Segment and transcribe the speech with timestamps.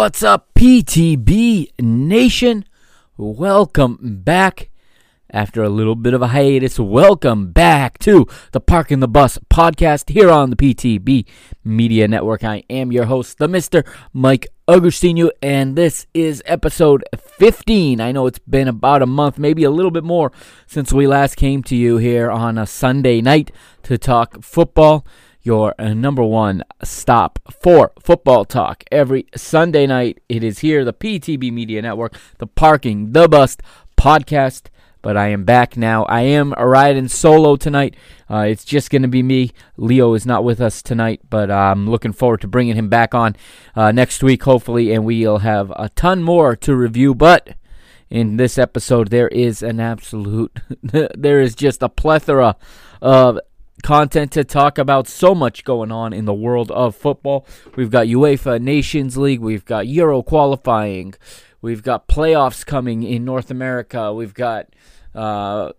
[0.00, 2.64] What's up, PTB Nation?
[3.18, 4.70] Welcome back.
[5.30, 10.08] After a little bit of a hiatus, welcome back to the Parking the Bus podcast
[10.08, 11.26] here on the PTB
[11.64, 12.42] Media Network.
[12.44, 13.86] I am your host, the Mr.
[14.14, 18.00] Mike Agostinho, and this is episode 15.
[18.00, 20.32] I know it's been about a month, maybe a little bit more,
[20.66, 25.04] since we last came to you here on a Sunday night to talk football
[25.42, 30.20] your uh, number one stop for football talk every Sunday night.
[30.28, 33.56] It is here, the PTB Media Network, the Parking the Bus
[33.96, 34.66] podcast.
[35.02, 36.04] But I am back now.
[36.04, 37.96] I am riding solo tonight.
[38.30, 39.52] Uh, it's just going to be me.
[39.78, 43.34] Leo is not with us tonight, but I'm looking forward to bringing him back on
[43.74, 47.14] uh, next week, hopefully, and we'll have a ton more to review.
[47.14, 47.54] But
[48.10, 52.56] in this episode, there is an absolute, there is just a plethora
[53.00, 53.40] of
[53.80, 55.08] content to talk about.
[55.08, 57.46] So much going on in the world of football.
[57.76, 61.14] We've got UEFA Nations League, we've got Euro qualifying,
[61.60, 64.66] we've got playoffs coming in North America, we've got
[65.14, 65.72] uh,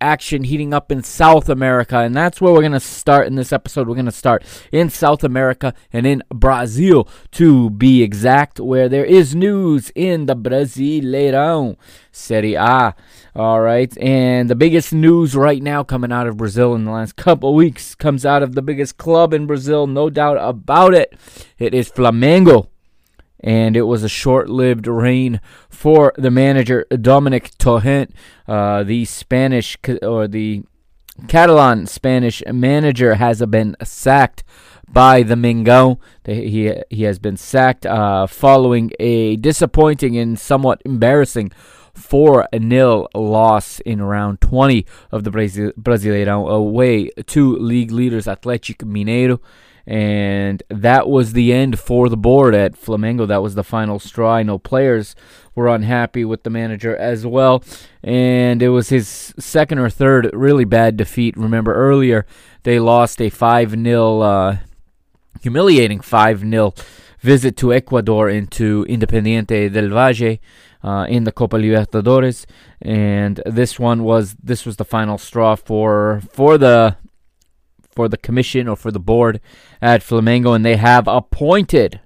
[0.00, 3.52] action heating up in South America, and that's where we're going to start in this
[3.52, 3.88] episode.
[3.88, 9.04] We're going to start in South America and in Brazil, to be exact, where there
[9.04, 11.76] is news in the Brasileirão
[12.12, 12.94] Serie A.
[13.34, 17.16] All right, and the biggest news right now coming out of Brazil in the last
[17.16, 21.18] couple weeks comes out of the biggest club in Brazil, no doubt about it.
[21.58, 22.68] It is Flamengo
[23.44, 25.38] and it was a short-lived reign
[25.68, 28.12] for the manager Domènec Torrent,
[28.48, 30.64] uh, the Spanish or the
[31.28, 34.42] Catalan Spanish manager has been sacked
[34.90, 36.00] by the Mingo.
[36.24, 41.52] He he has been sacked uh, following a disappointing and somewhat embarrassing
[41.92, 49.38] 4 0 loss in round 20 of the Brasileirão away to league leaders Atlético Mineiro
[49.86, 53.26] and that was the end for the board at Flamengo.
[53.26, 54.36] That was the final straw.
[54.36, 55.14] I know players
[55.54, 57.62] were unhappy with the manager as well,
[58.02, 61.36] and it was his second or third really bad defeat.
[61.36, 62.26] Remember earlier
[62.62, 64.56] they lost a 5 0, uh,
[65.42, 66.74] humiliating 5 0
[67.20, 70.38] visit to Ecuador into Independiente del Valle.
[70.82, 72.44] Uh, in the Copa Libertadores,
[72.82, 76.94] and this one was this was the final straw for for the
[77.94, 79.40] for the commission or for the board
[79.80, 82.00] at Flamengo, and they have appointed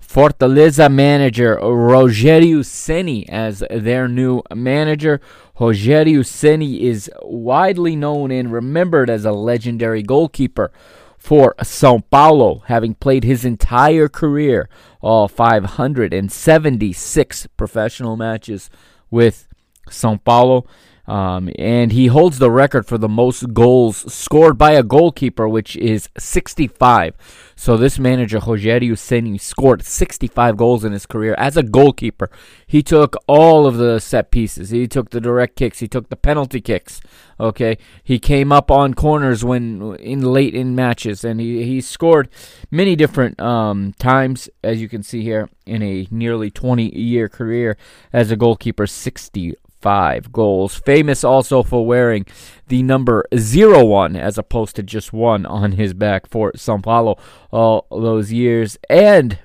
[0.00, 5.20] Fortaleza manager Rogério Ceni as their new manager.
[5.58, 10.70] Rogério Ceni is widely known and remembered as a legendary goalkeeper
[11.16, 14.68] for Sao Paulo, having played his entire career,
[15.00, 18.68] all 576 professional matches
[19.08, 19.46] with
[19.88, 20.66] Sao Paulo.
[21.06, 25.76] Um, and he holds the record for the most goals scored by a goalkeeper, which
[25.76, 27.14] is 65.
[27.56, 32.30] So this manager, Rogério Ceni, scored 65 goals in his career as a goalkeeper.
[32.66, 34.70] He took all of the set pieces.
[34.70, 35.80] He took the direct kicks.
[35.80, 37.00] He took the penalty kicks.
[37.38, 42.28] Okay, he came up on corners when in late in matches, and he he scored
[42.70, 47.76] many different um, times, as you can see here in a nearly 20 year career
[48.12, 48.86] as a goalkeeper.
[48.86, 50.76] 60 five goals.
[50.76, 52.24] Famous also for wearing
[52.68, 57.18] the number zero one as opposed to just one on his back for Sao Paulo
[57.50, 58.78] all those years.
[58.88, 59.38] And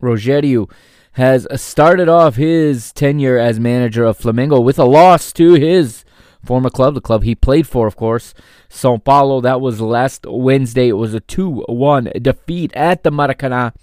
[0.00, 0.70] Rogério
[1.12, 6.04] has started off his tenure as manager of Flamengo with a loss to his
[6.44, 8.32] former club, the club he played for, of course,
[8.68, 9.40] Sao Paulo.
[9.40, 10.88] That was last Wednesday.
[10.88, 13.74] It was a 2 1 defeat at the Maracanã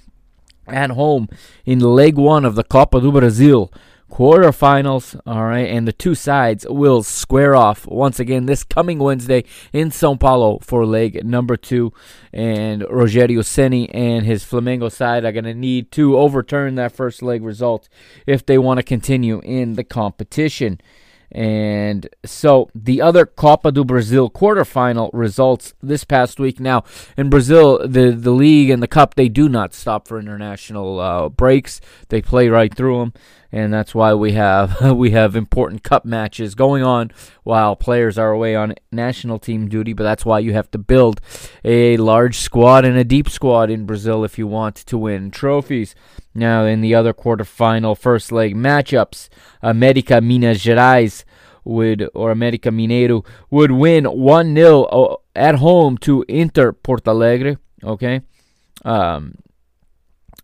[0.67, 1.29] at home
[1.65, 3.71] in leg one of the Copa do Brasil
[4.09, 5.19] quarterfinals.
[5.25, 9.43] All right, and the two sides will square off once again this coming Wednesday
[9.73, 11.93] in Sao Paulo for leg number two.
[12.33, 17.21] And Rogerio Ceni and his Flamengo side are going to need to overturn that first
[17.21, 17.89] leg result
[18.25, 20.79] if they want to continue in the competition.
[21.31, 26.59] And so the other Copa do Brasil quarterfinal results this past week.
[26.59, 26.83] Now
[27.17, 31.29] in Brazil, the the league and the cup they do not stop for international uh,
[31.29, 31.81] breaks.
[32.07, 33.13] They play right through them
[33.51, 37.11] and that's why we have we have important cup matches going on
[37.43, 39.93] while players are away on national team duty.
[39.93, 41.21] But that's why you have to build
[41.63, 45.95] a large squad and a deep squad in Brazil if you want to win trophies.
[46.33, 49.29] Now, in the other quarterfinal first leg matchups,
[49.61, 51.23] America Minas Gerais
[51.63, 58.21] would or America Mineiro would win 1-0 uh, at home to Inter Porto Alegre, okay?
[58.85, 59.35] Um,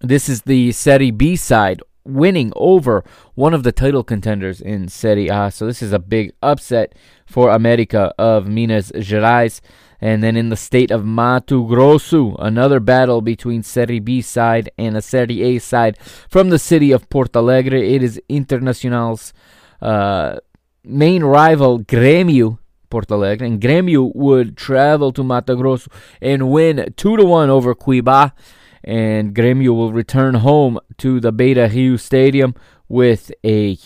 [0.01, 3.03] this is the Serie B side winning over
[3.35, 5.51] one of the title contenders in Serie A.
[5.51, 6.93] So this is a big upset
[7.25, 9.61] for America of Minas Gerais.
[10.01, 14.97] And then in the state of Mato Grosso, another battle between Serie B side and
[14.97, 15.97] a Serie A side
[16.29, 17.81] from the city of Porto Alegre.
[17.81, 19.33] It is Internacional's
[19.81, 20.39] uh,
[20.83, 22.59] main rival, Grêmio,
[22.89, 23.47] Porto Alegre.
[23.47, 25.89] And Grêmio would travel to Mato Grosso
[26.21, 28.33] and win 2 to 1 over Cuiabá
[28.83, 32.53] and Grêmio will return home to the Beira Rio Stadium
[32.89, 33.77] with a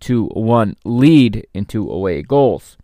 [0.00, 2.76] 2 1 lead in two away goals.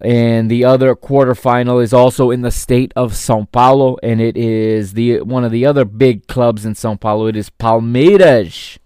[0.00, 4.94] And the other quarterfinal is also in the state of Sao Paulo, and it is
[4.94, 7.26] the one of the other big clubs in Sao Paulo.
[7.26, 8.78] It is Palmeiras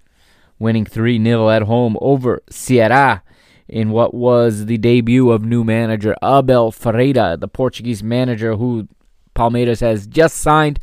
[0.58, 3.22] winning 3 0 at home over Ceará
[3.68, 8.88] in what was the debut of new manager Abel Ferreira, the Portuguese manager who
[9.34, 10.78] Palmeiras has just signed.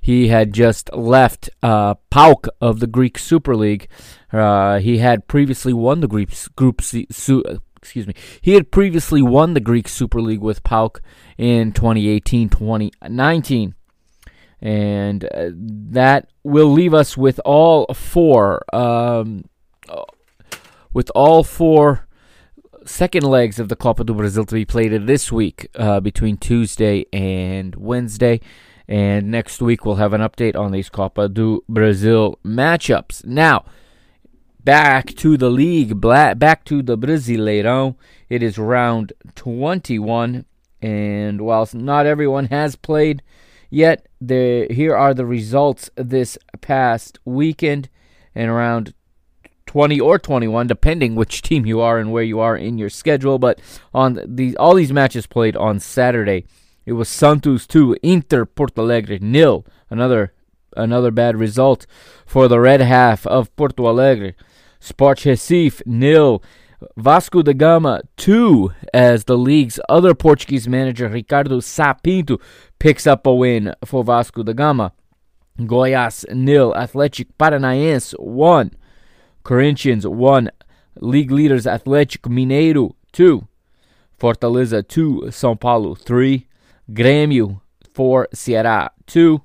[0.00, 1.94] He had just left uh,
[2.60, 3.88] of the Greek Super League.
[4.32, 7.42] Uh, he had previously won the Greek Group C, su,
[7.76, 8.14] excuse me.
[8.40, 11.00] He had previously won the Greek Super League with PAOK
[11.38, 13.74] in 2018-2019.
[14.60, 19.44] And uh, that will leave us with all four um,
[20.94, 22.06] with all four
[22.86, 27.06] second legs of the Copa do Brasil to be played this week uh, between Tuesday
[27.12, 28.40] and Wednesday.
[28.86, 33.24] And next week we'll have an update on these Copa do Brasil matchups.
[33.24, 33.64] Now,
[34.62, 37.96] back to the league, back to the Brasileirão.
[38.28, 40.44] It is round 21.
[40.82, 43.22] And whilst not everyone has played
[43.70, 47.88] yet, the, here are the results this past weekend.
[48.34, 48.92] And around
[49.74, 53.40] 20 or 21, depending which team you are and where you are in your schedule.
[53.40, 53.60] But
[53.92, 56.44] on these, all these matches played on Saturday.
[56.86, 59.66] It was Santos 2, Inter Porto Alegre nil.
[59.90, 60.32] Another
[60.76, 61.88] another bad result
[62.24, 64.34] for the red half of Porto Alegre.
[64.78, 66.40] Sport Recife nil.
[66.96, 72.38] Vasco da Gama 2 as the league's other Portuguese manager Ricardo Sá Pinto
[72.78, 74.92] picks up a win for Vasco da Gama.
[75.58, 76.72] Goiás nil.
[76.76, 78.70] Athletic Paranaense 1.
[79.44, 80.50] Corinthians 1.
[81.00, 83.46] League leaders Atlético Mineiro 2.
[84.18, 85.26] Fortaleza 2.
[85.30, 86.46] São Paulo 3.
[86.90, 87.60] Grêmio
[87.92, 88.28] 4.
[88.32, 89.40] Ceará 2.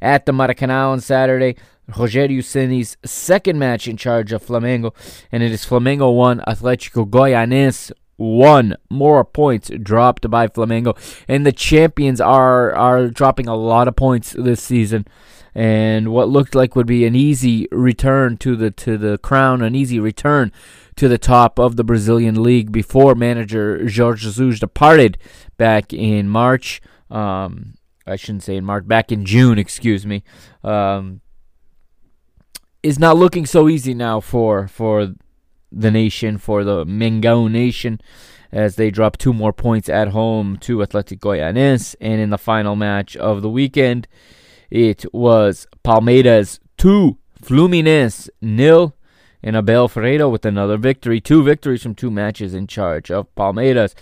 [0.00, 1.56] At the Maracanã on Saturday,
[1.90, 4.94] Rogério Ceni's second match in charge of Flamengo,
[5.32, 8.76] and it is Flamengo 1, Atlético Goianiense 1.
[8.88, 10.96] More points dropped by Flamengo,
[11.28, 15.06] and the champions are are dropping a lot of points this season
[15.54, 19.74] and what looked like would be an easy return to the to the crown, an
[19.74, 20.52] easy return
[20.96, 25.18] to the top of the Brazilian league before manager Jorge Jesus departed
[25.56, 26.80] back in March.
[27.10, 27.74] Um,
[28.06, 30.22] I shouldn't say in March, back in June, excuse me.
[30.62, 31.20] Um,
[32.82, 35.14] is not looking so easy now for for
[35.72, 38.00] the nation, for the Mengão nation,
[38.50, 42.76] as they drop two more points at home to Atlético Goianiense, and in the final
[42.76, 44.08] match of the weekend.
[44.70, 48.94] It was Palmeiras 2, Fluminense nil,
[49.42, 51.20] and Abel Ferreira with another victory.
[51.20, 53.94] Two victories from two matches in charge of Palmeiras.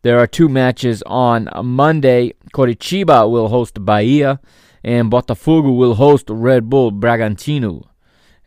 [0.00, 2.32] There are two matches on Monday.
[2.54, 4.40] Coritiba will host Bahia,
[4.82, 7.84] and Botafogo will host Red Bull Bragantino.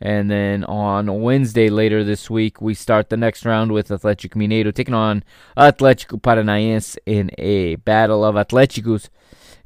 [0.00, 4.74] And then on Wednesday later this week, we start the next round with Atlético Mineiro
[4.74, 5.22] taking on
[5.56, 9.08] Atlético Paranaense in a battle of Atléticos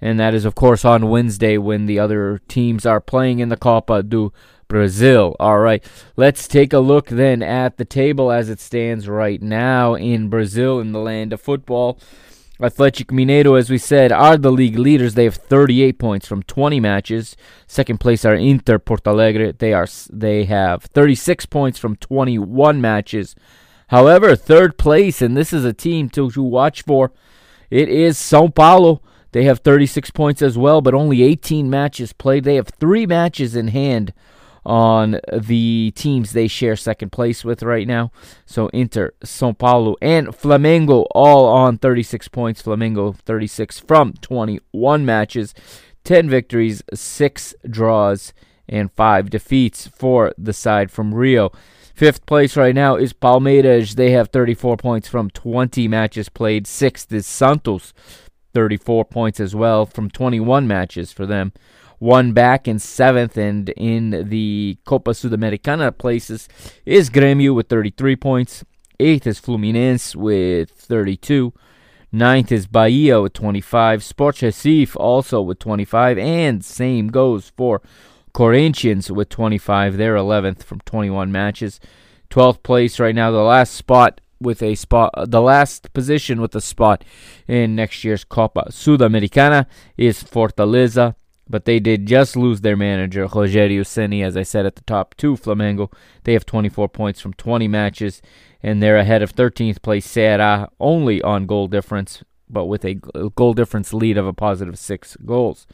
[0.03, 3.57] and that is, of course, on Wednesday when the other teams are playing in the
[3.57, 4.33] Copa do
[4.67, 5.37] Brasil.
[5.39, 5.83] All right,
[6.17, 10.81] let's take a look then at the table as it stands right now in Brazil,
[10.81, 12.01] in the land of football.
[12.61, 15.15] Athletic Mineiro, as we said, are the league leaders.
[15.15, 17.37] They have 38 points from 20 matches.
[17.67, 19.53] Second place are Inter Porto Alegre.
[19.53, 23.37] They are they have 36 points from 21 matches.
[23.89, 27.13] However, third place, and this is a team to, to watch for,
[27.71, 29.03] it is Sao Paulo.
[29.33, 32.45] They have 36 points as well, but only 18 matches played.
[32.45, 34.13] They have three matches in hand
[34.65, 38.13] on the teams they share second place with right now.
[38.47, 42.63] So Inter, Sao Paulo, and Flamengo all on 36 points.
[42.63, 45.55] Flamengo 36 from 21 matches,
[46.05, 48.33] 10 victories, 6 draws,
[48.69, 51.51] and 5 defeats for the side from Rio.
[51.95, 53.97] Fifth place right now is Palmeiras.
[53.97, 56.67] They have 34 points from 20 matches played.
[56.67, 57.93] Sixth is Santos,
[58.55, 61.53] 34 points as well from 21 matches for them
[62.03, 66.49] one back in seventh, and in the Copa Sudamericana places
[66.85, 68.65] is Grêmio with 33 points.
[68.99, 71.53] Eighth is Fluminense with 32.
[72.11, 74.03] Ninth is Bahia with 25.
[74.03, 76.19] Sport Recife also with 25.
[76.19, 77.81] And same goes for
[78.33, 79.97] Corinthians with 25.
[79.97, 81.79] They're 11th from 21 matches.
[82.31, 83.31] 12th place right now.
[83.31, 87.05] The last spot with a spot, the last position with a spot
[87.47, 91.15] in next year's Copa Sudamericana is Fortaleza
[91.53, 95.15] but they did just lose their manager, Rogério Ceni, as I said at the top,
[95.19, 95.93] to Flamengo.
[96.25, 98.23] They have 24 points from 20 matches,
[98.63, 103.53] and they're ahead of 13th place Ceará, only on goal difference, but with a goal
[103.53, 105.67] difference lead of a positive six goals.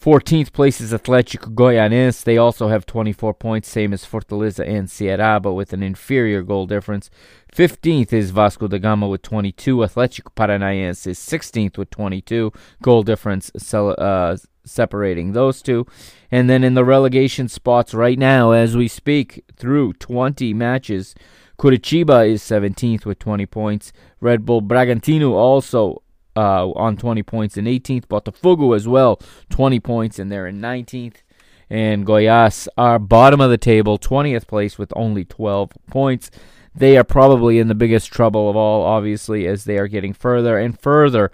[0.00, 2.22] 14th place is Atlético Goianiense.
[2.22, 6.66] They also have 24 points, same as Fortaleza and Ceará, but with an inferior goal
[6.66, 7.10] difference.
[7.52, 9.78] 15th is Vasco da Gama with 22.
[9.78, 12.52] Atlético Paranaense is 16th with 22.
[12.80, 15.84] Goal difference uh, separating those two.
[16.30, 21.16] And then in the relegation spots right now, as we speak, through 20 matches,
[21.58, 23.92] Coritiba is 17th with 20 points.
[24.20, 26.02] Red Bull Bragantino also
[26.38, 28.06] uh, on 20 points in 18th.
[28.06, 31.16] Botafogo as well, 20 points, and they're in 19th.
[31.68, 36.30] And Goiás are bottom of the table, 20th place with only 12 points.
[36.74, 40.56] They are probably in the biggest trouble of all, obviously, as they are getting further
[40.58, 41.32] and further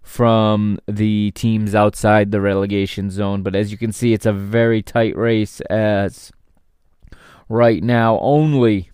[0.00, 3.42] from the teams outside the relegation zone.
[3.42, 6.32] But as you can see, it's a very tight race as
[7.48, 8.90] right now only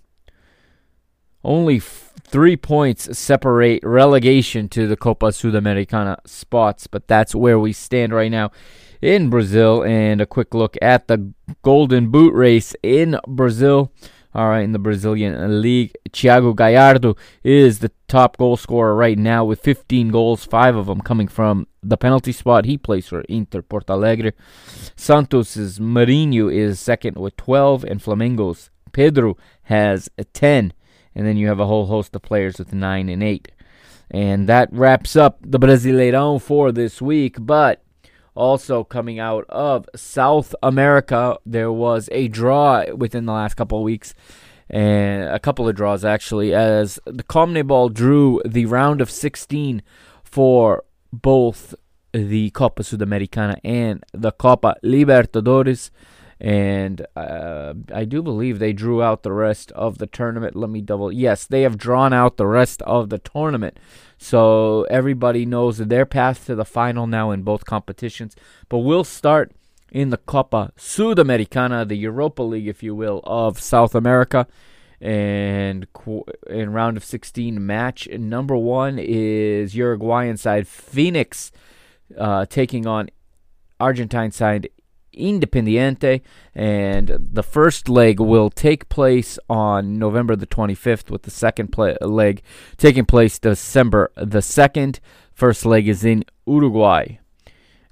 [1.45, 1.78] only
[2.26, 8.30] three points separate relegation to the Copa Sudamericana spots, but that's where we stand right
[8.30, 8.50] now
[9.00, 9.83] in Brazil.
[9.85, 13.92] And a quick look at the Golden Boot race in Brazil.
[14.35, 19.47] All right, in the Brazilian League, Thiago Galhardo is the top goal scorer right now
[19.47, 22.66] with 15 goals, five of them coming from the penalty spot.
[22.66, 24.35] He plays for Inter Porto Alegre.
[24.95, 30.75] Santos's Marinho is second with 12, and Flamengo's Pedro has 10
[31.16, 33.50] and then you have a whole host of players with nine and eight.
[34.11, 37.38] And that wraps up the Brasileirão for this week.
[37.40, 37.82] But
[38.35, 43.85] also coming out of South America, there was a draw within the last couple of
[43.85, 44.14] weeks,
[44.68, 49.82] and a couple of draws actually, as the CONMEBOL drew the round of 16
[50.23, 51.75] for both
[52.12, 55.90] the Copa Sudamericana and the Copa Libertadores
[56.40, 60.55] and uh, I do believe they drew out the rest of the tournament.
[60.55, 61.11] Let me double.
[61.11, 63.78] Yes, they have drawn out the rest of the tournament,
[64.19, 68.37] so everybody knows their path to the final now in both competitions.
[68.69, 69.52] But we'll start
[69.90, 74.47] in the Copa Sudamericana, the Europa League, if you will, of South America.
[75.00, 75.87] And
[76.49, 81.50] in round of 16 match number one is Uruguayan side Fénix
[82.16, 83.11] uh, taking on
[83.78, 84.71] Argentine side
[85.16, 86.20] Independiente,
[86.54, 91.96] and the first leg will take place on November the 25th, with the second play-
[92.00, 92.42] leg
[92.76, 95.00] taking place December the 2nd.
[95.32, 97.18] First leg is in Uruguay.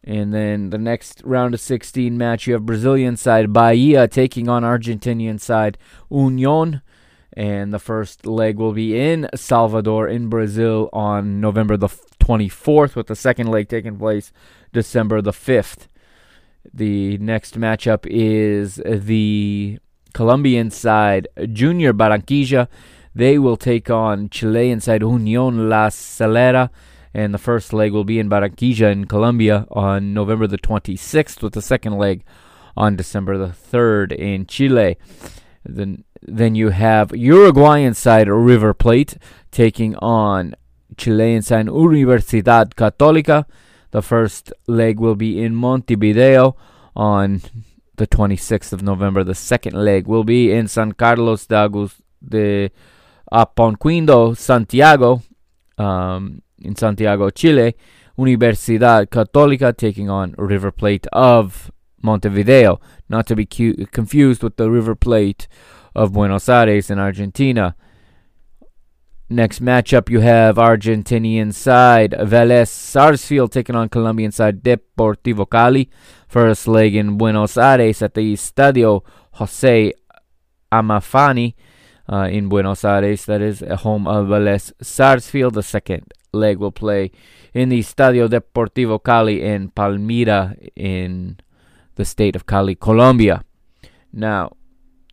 [0.06, 4.62] And then the next round of 16 match, you have Brazilian side Bahia taking on
[4.62, 5.78] Argentinian side
[6.10, 6.82] Union.
[7.32, 11.88] And the first leg will be in Salvador, in Brazil, on November the
[12.20, 14.30] 24th, with the second leg taking place
[14.72, 15.88] December the 5th.
[16.72, 19.78] The next matchup is the
[20.12, 22.68] Colombian side, Junior Barranquilla.
[23.14, 26.70] They will take on Chilean side Unión La Calera.
[27.12, 31.52] And the first leg will be in Barranquilla in Colombia on November the 26th, with
[31.52, 32.24] the second leg
[32.76, 34.96] on December the 3rd in Chile.
[35.64, 39.16] Then, then you have Uruguayan side River Plate
[39.52, 40.56] taking on
[40.96, 43.44] Chilean side Universidad Católica.
[43.94, 46.56] The first leg will be in Montevideo
[46.96, 47.42] on
[47.94, 49.22] the 26th of November.
[49.22, 52.70] The second leg will be in San Carlos de, Agus- de
[53.32, 55.22] Apoquindo, Santiago.
[55.78, 57.76] Um, in Santiago, Chile.
[58.18, 61.70] Universidad Católica taking on River Plate of
[62.02, 65.46] Montevideo, not to be cu- confused with the River Plate
[65.94, 67.76] of Buenos Aires in Argentina.
[69.30, 75.88] Next matchup, you have Argentinian side Vélez Sarsfield taking on Colombian side Deportivo Cali.
[76.28, 79.02] First leg in Buenos Aires at the Estadio
[79.32, 79.94] Jose
[80.70, 81.54] Amalfitani
[82.06, 83.24] uh, in Buenos Aires.
[83.24, 85.54] That is a home of Vélez Sarsfield.
[85.54, 87.10] The second leg will play
[87.54, 91.38] in the Estadio Deportivo Cali in Palmira in
[91.94, 93.42] the state of Cali, Colombia.
[94.12, 94.52] Now,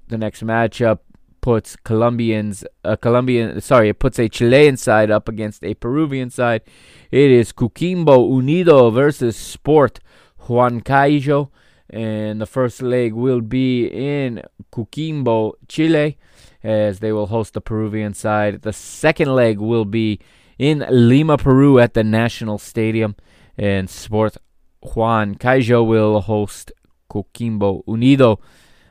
[0.10, 1.00] the next matchup
[1.42, 6.62] puts Colombians, a Colombian, sorry, it puts a Chilean side up against a Peruvian side.
[7.10, 10.00] It is Coquimbo Unido versus Sport
[10.44, 11.50] Huancayo,
[11.90, 16.18] and the first leg will be in Coquimbo, Chile,
[16.64, 18.62] as they will host the Peruvian side.
[18.62, 20.20] The second leg will be
[20.58, 23.16] in Lima, Peru, at the National Stadium,
[23.58, 24.38] and Sport
[24.84, 26.72] Huancayo will host
[27.10, 28.40] Coquimbo Unido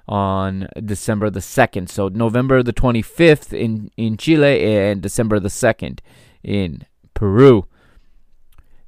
[0.09, 1.88] on December the 2nd.
[1.88, 6.00] So November the 25th in, in Chile and December the 2nd
[6.42, 7.66] in Peru.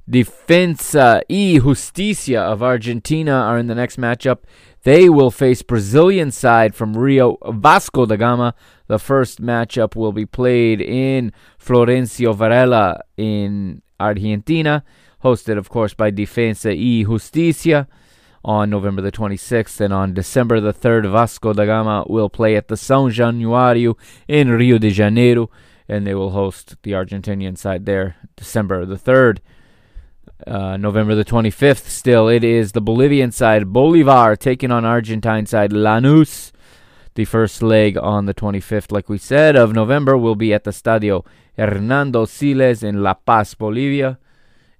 [0.09, 4.39] Defensa y Justicia of Argentina are in the next matchup.
[4.83, 8.55] They will face Brazilian side from Rio Vasco da Gama.
[8.89, 14.83] The first matchup will be played in Florencio Varela in Argentina,
[15.23, 17.87] hosted, of course, by Defensa y Justicia
[18.45, 19.81] on November the 26th.
[19.81, 23.97] And on December the 3rd, Vasco da Gama will play at the São Januário
[24.29, 25.51] in Rio de Janeiro,
[25.89, 29.39] and they will host the Argentinian side there December the 3rd.
[30.47, 35.71] Uh, November the 25th, still, it is the Bolivian side, Bolivar, taking on Argentine side,
[35.71, 36.51] Lanús.
[37.15, 40.73] The first leg on the 25th, like we said, of November will be at the
[40.73, 41.25] Stadio
[41.57, 44.19] Hernando Siles in La Paz, Bolivia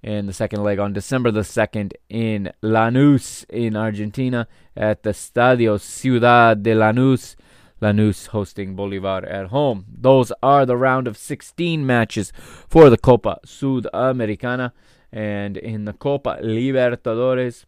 [0.03, 5.79] and the second leg on December the 2nd in Lanús in Argentina at the Stadio
[5.79, 7.35] Ciudad de Lanús.
[7.81, 9.85] Lanús hosting Bolivar at home.
[9.89, 12.31] Those are the round of 16 matches
[12.69, 14.71] for the Copa Sudamericana.
[15.11, 17.65] And in the Copa Libertadores,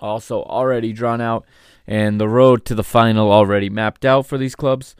[0.00, 1.44] also already drawn out,
[1.86, 4.94] and the road to the final already mapped out for these clubs.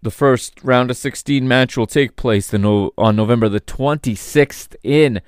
[0.00, 5.20] The first round of 16 match will take place on November the 26th in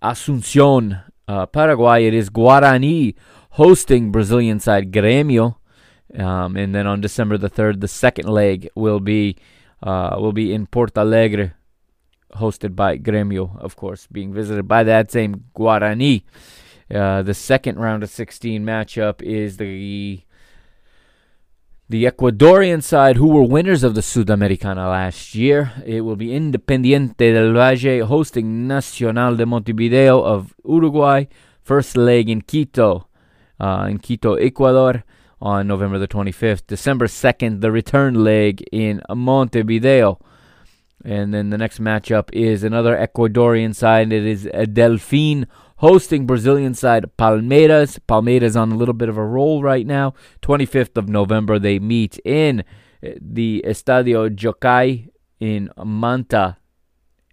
[0.00, 2.06] Asuncion, uh, Paraguay.
[2.06, 3.16] It is Guarani
[3.50, 5.56] hosting Brazilian side Grêmio.
[6.16, 9.36] Um, and then on December the 3rd, the second leg will be
[9.82, 11.54] uh, will be in Porto Alegre,
[12.36, 16.22] hosted by Grêmio, of course, being visited by that same Guarani.
[16.92, 20.22] Uh, the second round of 16 matchup is the
[21.90, 27.32] the Ecuadorian side, who were winners of the Sudamericana last year, it will be Independiente
[27.32, 31.24] del Valle hosting Nacional de Montevideo of Uruguay.
[31.62, 33.08] First leg in Quito,
[33.58, 35.02] uh, in Quito, Ecuador,
[35.40, 36.66] on November the 25th.
[36.66, 40.18] December 2nd, the return leg in Montevideo.
[41.04, 44.12] And then the next matchup is another Ecuadorian side.
[44.12, 45.46] It is Delfín
[45.78, 47.98] hosting Brazilian side Palmeiras.
[48.08, 50.14] Palmeiras on a little bit of a roll right now.
[50.42, 52.64] 25th of November, they meet in
[53.02, 55.08] eh, the Estadio Jocay
[55.40, 56.58] in Manta,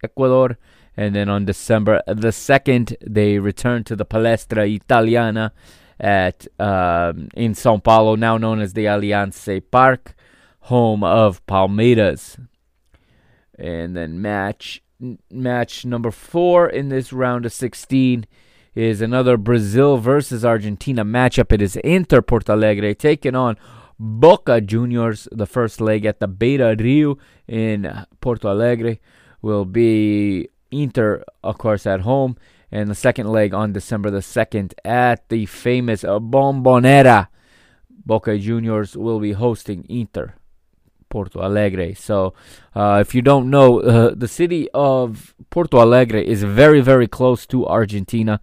[0.02, 0.58] Ecuador.
[0.96, 5.52] And then on December the 2nd, they return to the Palestra Italiana
[6.00, 10.14] at um, in Sao Paulo, now known as the Allianz Park,
[10.60, 12.38] home of Palmeiras.
[13.58, 14.82] And then match
[15.30, 18.26] match number four in this round of 16
[18.74, 21.52] is another Brazil versus Argentina matchup.
[21.52, 23.56] It is Inter Porto Alegre taking on
[23.98, 25.28] Boca Juniors.
[25.32, 28.98] The first leg at the Beira Rio in Porto Alegre
[29.40, 32.36] will be Inter, of course, at home.
[32.70, 37.28] And the second leg on December the 2nd at the famous Bombonera.
[37.88, 40.34] Boca Juniors will be hosting Inter.
[41.08, 41.94] Porto Alegre.
[41.94, 42.34] So,
[42.74, 47.46] uh, if you don't know, uh, the city of Porto Alegre is very, very close
[47.46, 48.40] to Argentina.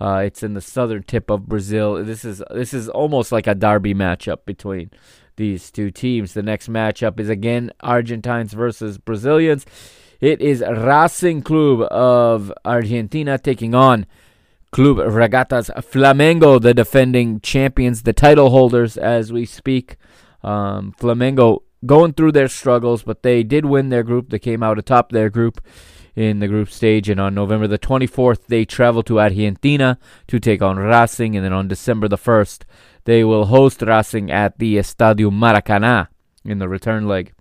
[0.00, 2.04] Uh, it's in the southern tip of Brazil.
[2.04, 4.90] This is this is almost like a derby matchup between
[5.36, 6.34] these two teams.
[6.34, 9.64] The next matchup is again Argentines versus Brazilians.
[10.20, 14.06] It is Racing Club of Argentina taking on
[14.72, 19.96] Club Regatas Flamengo, the defending champions, the title holders as we speak.
[20.42, 24.30] Um, Flamengo going through their struggles, but they did win their group.
[24.30, 25.60] They came out atop their group
[26.14, 30.62] in the group stage, and on November the 24th, they travel to Argentina to take
[30.62, 32.62] on Racing, and then on December the 1st,
[33.04, 36.08] they will host Racing at the Estadio Maracanã
[36.44, 37.34] in the return leg.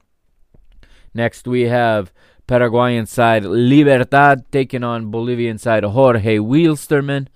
[1.13, 2.11] Next, we have
[2.47, 7.27] Paraguayan side Libertad taking on Bolivian side Jorge Wilstermann.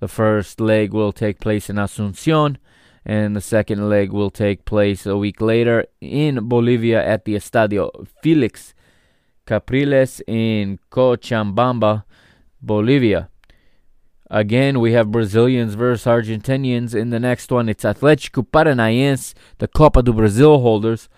[0.00, 2.56] The first leg will take place in Asunción,
[3.08, 8.06] and the second leg will take place a week later in Bolivia at the Estadio
[8.22, 8.74] Felix
[9.46, 12.04] Capriles in Cochabamba,
[12.60, 13.30] Bolivia.
[14.30, 16.94] Again, we have Brazilians versus Argentinians.
[16.94, 21.08] In the next one, it's Atlético Paranaense, the Copa do Brasil holders,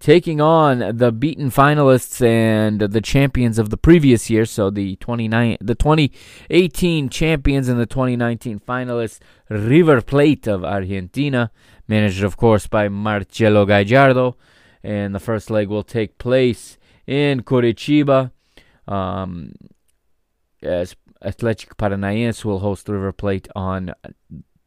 [0.00, 4.46] taking on the beaten finalists and the champions of the previous year.
[4.46, 11.52] So the 29, the 2018 champions and the 2019 finalists, River Plate of Argentina,
[11.86, 14.36] managed of course by Marcelo Gallardo.
[14.82, 18.32] And the first leg will take place in Curitiba.
[18.88, 19.52] Um,
[20.62, 23.92] as Athletic Paranaense will host River Plate on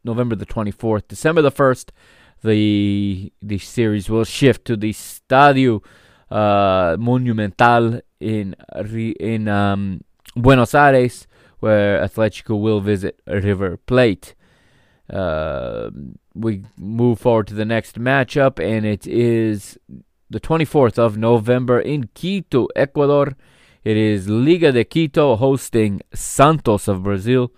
[0.04, 1.08] November the 24th.
[1.08, 1.90] December the 1st,
[2.44, 5.82] the the series will shift to the Estadio
[6.30, 8.56] uh, Monumental in
[9.20, 10.02] in um,
[10.36, 11.28] Buenos Aires,
[11.60, 14.36] where Atletico will visit River Plate.
[15.12, 15.90] Uh,
[16.34, 19.78] we move forward to the next matchup, and it is
[20.30, 23.36] the 24th of November in Quito, Ecuador.
[23.84, 27.52] It is Liga de Quito hosting Santos of Brazil,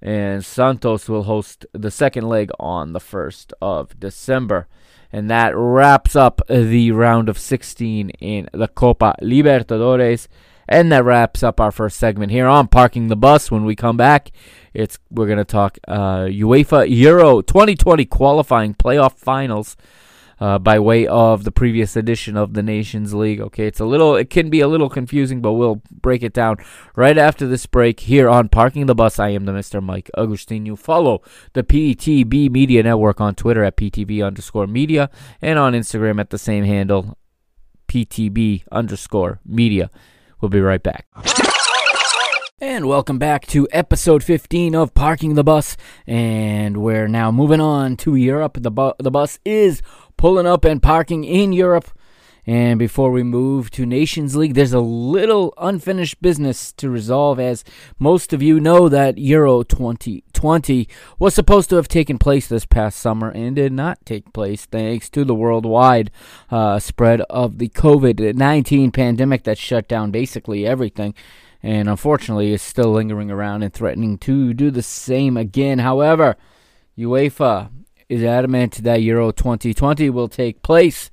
[0.00, 4.68] and Santos will host the second leg on the 1st of December.
[5.12, 10.28] And that wraps up the round of 16 in the Copa Libertadores.
[10.68, 13.50] And that wraps up our first segment here on Parking the Bus.
[13.50, 14.30] When we come back,
[14.74, 19.76] it's we're going to talk uh, UEFA Euro 2020 qualifying playoff finals
[20.40, 23.40] uh, by way of the previous edition of the Nations League.
[23.40, 26.56] Okay, it's a little, it can be a little confusing, but we'll break it down
[26.94, 29.18] right after this break here on Parking the Bus.
[29.18, 29.82] I am the Mr.
[29.82, 30.66] Mike Agustin.
[30.66, 31.22] You Follow
[31.52, 35.10] the PTB Media Network on Twitter at PTB underscore media
[35.42, 37.18] and on Instagram at the same handle,
[37.88, 39.90] PTB underscore media.
[40.40, 41.06] We'll be right back.
[42.60, 45.76] And welcome back to episode 15 of Parking the Bus.
[46.08, 48.58] And we're now moving on to Europe.
[48.60, 49.80] The, bu- the bus is
[50.18, 51.90] pulling up and parking in Europe.
[52.46, 57.62] And before we move to Nations League, there's a little unfinished business to resolve, as
[57.98, 62.98] most of you know that Euro 2020 was supposed to have taken place this past
[63.00, 66.10] summer and did not take place thanks to the worldwide
[66.50, 71.12] uh, spread of the COVID 19 pandemic that shut down basically everything.
[71.62, 75.80] And unfortunately, is still lingering around and threatening to do the same again.
[75.80, 76.36] However,
[76.96, 77.68] UEFA
[78.08, 81.10] is adamant that Euro 2020 will take place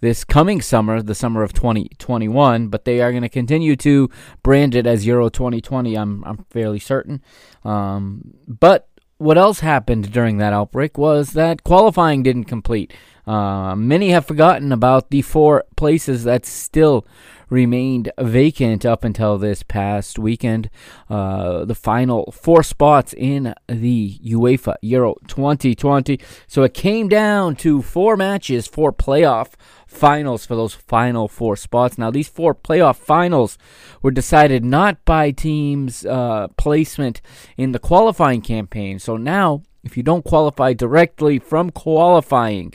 [0.00, 4.10] this coming summer, the summer of 2021, but they are going to continue to
[4.42, 5.96] brand it as Euro 2020.
[5.96, 7.22] I'm I'm fairly certain.
[7.64, 12.92] Um, but what else happened during that outbreak was that qualifying didn't complete.
[13.26, 17.06] Uh, many have forgotten about the four places that still
[17.48, 20.68] remained vacant up until this past weekend.
[21.08, 26.18] Uh, the final four spots in the UEFA Euro 2020.
[26.46, 29.52] So it came down to four matches, four playoff
[29.86, 31.96] finals for those final four spots.
[31.96, 33.56] Now, these four playoff finals
[34.02, 37.20] were decided not by teams' uh, placement
[37.56, 38.98] in the qualifying campaign.
[38.98, 42.74] So now, if you don't qualify directly from qualifying,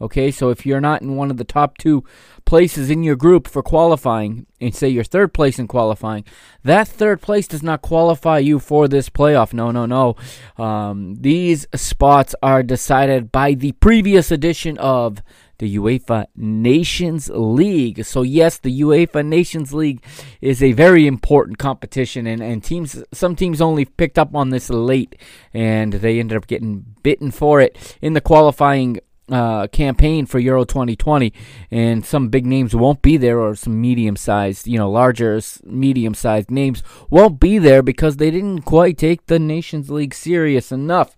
[0.00, 2.04] Okay, so if you're not in one of the top two
[2.44, 6.24] places in your group for qualifying, and say you're third place in qualifying,
[6.64, 9.54] that third place does not qualify you for this playoff.
[9.54, 10.16] No, no, no.
[10.62, 15.22] Um, these spots are decided by the previous edition of
[15.58, 18.04] the UEFA Nations League.
[18.04, 20.04] So yes, the UEFA Nations League
[20.40, 24.68] is a very important competition and, and teams some teams only picked up on this
[24.68, 25.16] late
[25.54, 30.64] and they ended up getting bitten for it in the qualifying uh, campaign for Euro
[30.64, 31.32] 2020,
[31.70, 36.14] and some big names won't be there, or some medium sized, you know, larger, medium
[36.14, 41.16] sized names won't be there because they didn't quite take the Nations League serious enough.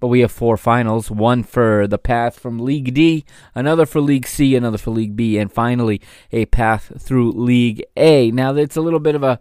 [0.00, 4.28] But we have four finals one for the path from League D, another for League
[4.28, 8.30] C, another for League B, and finally a path through League A.
[8.30, 9.40] Now, it's a little bit of a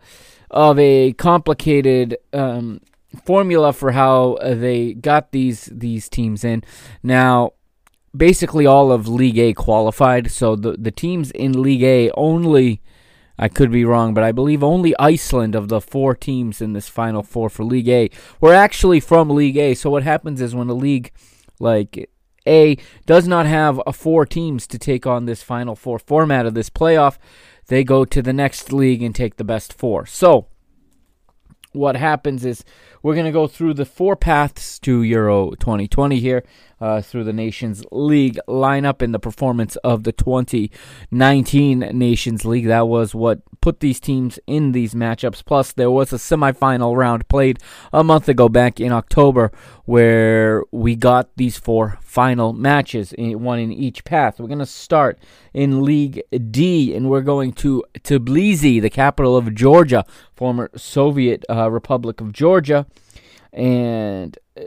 [0.49, 2.81] of a complicated um,
[3.23, 6.63] formula for how they got these these teams in.
[7.03, 7.51] Now,
[8.17, 10.31] basically all of League A qualified.
[10.31, 12.81] So the the teams in League A only
[13.39, 16.89] I could be wrong, but I believe only Iceland of the four teams in this
[16.89, 18.09] final four for League A
[18.41, 19.75] were actually from League A.
[19.75, 21.11] So what happens is when a league
[21.59, 22.09] like
[22.47, 26.55] A does not have a four teams to take on this final four format of
[26.55, 27.17] this playoff,
[27.67, 30.05] they go to the next league and take the best four.
[30.07, 30.47] So
[31.73, 32.63] what happens is
[33.03, 36.43] we're going to go through the four paths to Euro 2020 here,
[36.79, 42.67] uh, through the Nations League lineup and the performance of the 2019 Nations League.
[42.67, 45.43] That was what put these teams in these matchups.
[45.43, 47.59] Plus, there was a semifinal round played
[47.91, 49.51] a month ago back in October
[49.85, 54.39] where we got these four final matches, one in each path.
[54.39, 55.19] We're going to start
[55.53, 61.71] in League D, and we're going to Tbilisi, the capital of Georgia, former Soviet uh,
[61.71, 62.85] Republic of Georgia.
[63.51, 64.37] And.
[64.55, 64.61] Uh,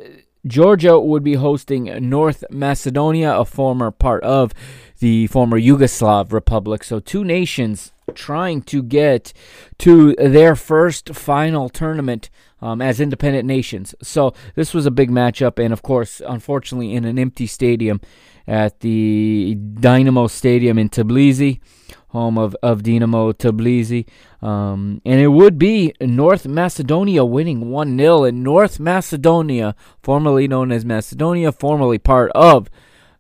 [0.47, 4.53] Georgia would be hosting North Macedonia, a former part of
[4.99, 6.85] the former Yugoslav Republic.
[6.85, 9.33] So, two nations trying to get
[9.79, 13.95] to their first final tournament um, as independent nations.
[14.03, 18.01] So, this was a big matchup, and of course, unfortunately, in an empty stadium
[18.47, 21.61] at the Dynamo Stadium in Tbilisi
[22.11, 24.07] home of, of Dinamo Tbilisi.
[24.47, 28.25] Um, and it would be North Macedonia winning 1 0.
[28.25, 32.69] And North Macedonia, formerly known as Macedonia, formerly part of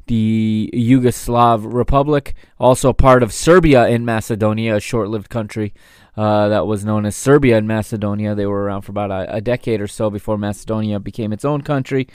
[0.06, 5.72] the Yugoslav Republic, also part of Serbia and Macedonia, a short lived country.
[6.16, 8.34] Uh, that was known as Serbia and Macedonia.
[8.34, 11.62] They were around for about a, a, decade or so before Macedonia became its own
[11.62, 12.08] country,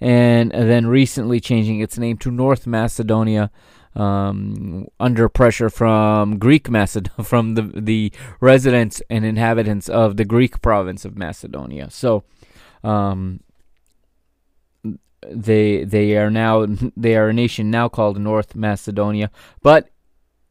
[0.00, 3.50] and then recently changing its name to North Macedonia
[3.94, 10.62] um, under pressure from Greek Macedonia, from the the residents and inhabitants of the Greek
[10.62, 11.90] province of Macedonia.
[11.90, 12.24] So,
[12.82, 13.40] um,
[15.30, 19.30] they they are now they are a nation now called North Macedonia.
[19.62, 19.90] But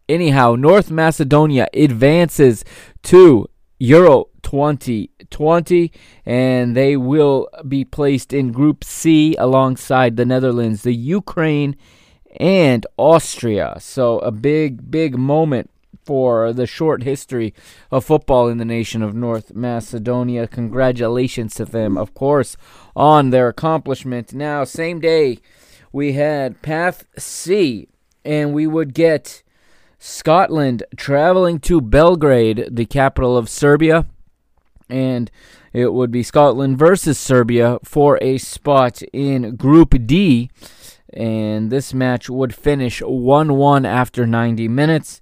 [0.08, 2.64] anyhow, North Macedonia advances
[3.04, 3.48] to
[3.80, 5.92] Euro 2020,
[6.26, 11.76] and they will be placed in Group C alongside the Netherlands, the Ukraine
[12.39, 13.78] and Austria.
[13.80, 15.70] So a big, big moment
[16.04, 17.54] for the short history
[17.91, 20.48] of football in the nation of North Macedonia.
[20.48, 22.58] Congratulations to them, of course,
[22.96, 24.34] on their accomplishment.
[24.34, 25.39] Now, same day,
[25.91, 27.88] we had Path C,
[28.26, 29.44] and we would get
[30.00, 34.08] Scotland traveling to Belgrade, the capital of Serbia,
[34.89, 35.30] and
[35.74, 40.50] it would be Scotland versus Serbia for a spot in Group D
[41.13, 45.21] and this match would finish 1 1 after 90 minutes.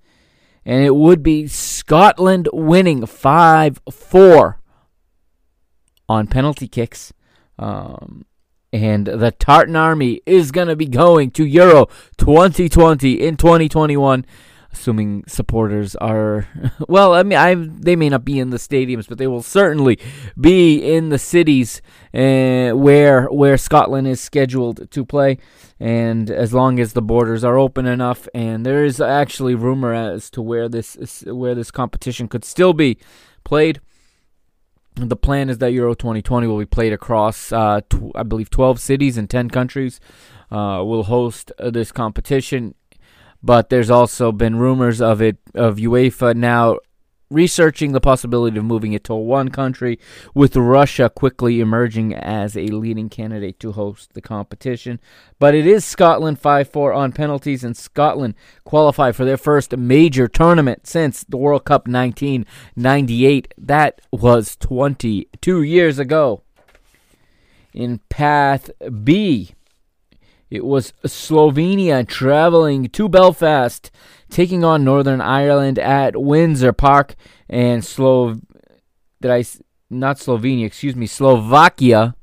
[0.65, 4.59] And it would be Scotland winning 5 4
[6.07, 7.13] on penalty kicks.
[7.57, 8.25] Um,
[8.71, 14.25] and the Tartan Army is going to be going to Euro 2020 in 2021
[14.71, 16.47] assuming supporters are
[16.87, 19.99] well i mean I, they may not be in the stadiums but they will certainly
[20.39, 21.81] be in the cities
[22.13, 25.37] uh, where where scotland is scheduled to play
[25.79, 30.29] and as long as the borders are open enough and there is actually rumor as
[30.29, 32.97] to where this where this competition could still be
[33.43, 33.81] played
[34.95, 38.81] the plan is that Euro 2020 will be played across, uh, tw- I believe, 12
[38.81, 39.99] cities and 10 countries.
[40.51, 42.73] Uh, will host uh, this competition
[43.41, 46.77] but there's also been rumors of it of UEFA now
[47.29, 49.99] researching the possibility of moving it to one country,
[50.33, 54.99] with Russia quickly emerging as a leading candidate to host the competition.
[55.37, 60.27] But it is Scotland 5 4 on penalties, and Scotland qualify for their first major
[60.27, 63.53] tournament since the World Cup 1998.
[63.57, 66.43] That was 22 years ago.
[67.71, 68.71] In Path
[69.03, 69.51] B,
[70.49, 73.91] it was Slovenia traveling to Belfast,
[74.29, 77.15] taking on Northern Ireland at Windsor Park,
[77.47, 78.41] and Slov.
[79.21, 79.43] Did I
[79.89, 80.65] not Slovenia?
[80.65, 82.15] Excuse me, Slovakia.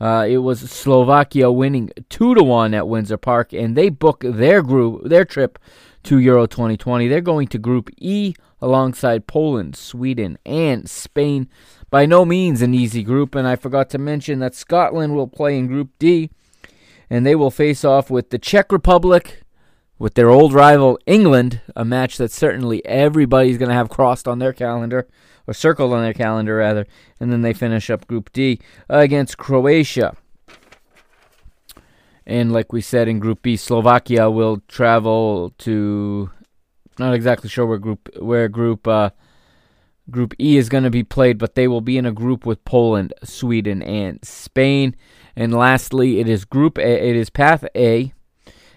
[0.00, 4.60] Uh, it was Slovakia winning two to one at Windsor Park, and they book their
[4.60, 5.58] group, their trip
[6.02, 7.06] to Euro 2020.
[7.06, 11.48] They're going to Group E alongside Poland, Sweden, and Spain.
[11.88, 15.56] By no means an easy group, and I forgot to mention that Scotland will play
[15.56, 16.30] in Group D
[17.14, 19.44] and they will face off with the Czech Republic,
[20.00, 24.40] with their old rival England, a match that certainly everybody's going to have crossed on
[24.40, 25.06] their calendar,
[25.46, 26.88] or circled on their calendar rather,
[27.20, 30.16] and then they finish up Group D against Croatia.
[32.26, 36.30] And like we said in Group B, Slovakia will travel to
[36.98, 39.10] not exactly sure where group where group uh,
[40.10, 42.64] Group E is going to be played, but they will be in a group with
[42.64, 44.94] Poland, Sweden, and Spain.
[45.34, 48.12] And lastly, it is Group A, it is Path A.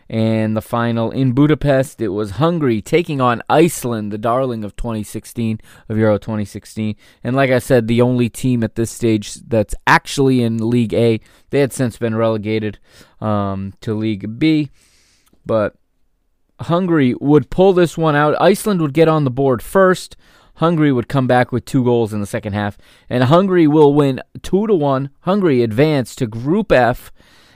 [0.10, 5.60] And the final in Budapest, it was Hungary taking on Iceland, the darling of 2016,
[5.90, 6.96] of Euro 2016.
[7.26, 11.20] And like I said, the only team at this stage that's actually in League A.
[11.50, 12.80] They had since been relegated
[13.20, 14.70] um, to League B.
[15.46, 15.76] But
[16.62, 18.42] Hungary would pull this one out.
[18.42, 20.16] Iceland would get on the board first.
[20.58, 22.78] Hungary would come back with two goals in the second half,
[23.10, 25.12] and Hungary will win two to one.
[25.22, 27.12] Hungary advance to Group F,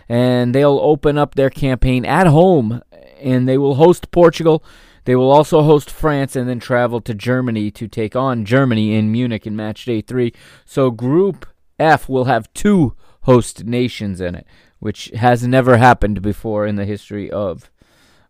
[0.07, 2.81] and they'll open up their campaign at home,
[3.19, 4.63] and they will host Portugal.
[5.05, 9.11] They will also host France and then travel to Germany to take on Germany in
[9.11, 10.31] Munich in match day three.
[10.63, 11.47] So Group
[11.79, 14.45] F will have two host nations in it,
[14.77, 17.70] which has never happened before in the history of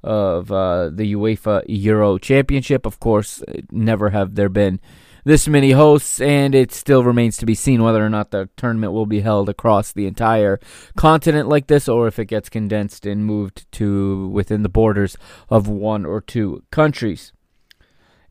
[0.03, 2.85] of uh, the UEFA Euro Championship.
[2.85, 4.79] Of course, never have there been
[5.23, 8.93] this many hosts, and it still remains to be seen whether or not the tournament
[8.93, 10.59] will be held across the entire
[10.97, 15.17] continent like this, or if it gets condensed and moved to within the borders
[15.49, 17.33] of one or two countries.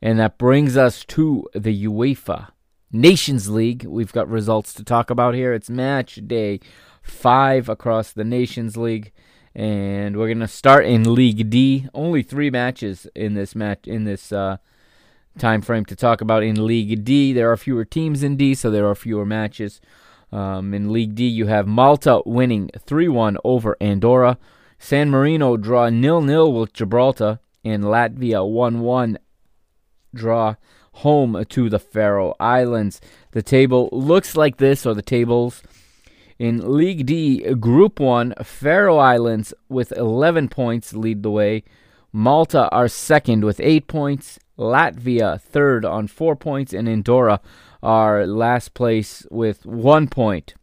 [0.02, 2.48] And that brings us to the UEFA
[2.90, 3.84] Nations League.
[3.84, 5.52] We've got results to talk about here.
[5.52, 6.60] It's match day
[7.02, 9.12] five across the Nations League
[9.54, 11.88] and we're gonna start in League D.
[11.92, 14.58] Only three matches in this match in this uh,
[15.38, 17.32] time frame to talk about in League D.
[17.32, 19.80] There are fewer teams in D, so there are fewer matches.
[20.32, 24.38] Um, in League D, you have Malta winning 3-1 over Andorra,
[24.78, 29.16] San Marino draw nil-nil with Gibraltar, and Latvia 1-1
[30.14, 30.54] draw
[30.92, 33.00] home to the Faroe Islands.
[33.32, 35.62] The table looks like this, or the tables
[36.40, 41.64] in League D, Group 1, Faroe Islands with 11 points lead the way.
[42.14, 44.38] Malta are second with 8 points.
[44.58, 46.72] Latvia third on 4 points.
[46.72, 47.42] And Andorra
[47.82, 50.54] are last place with 1 point.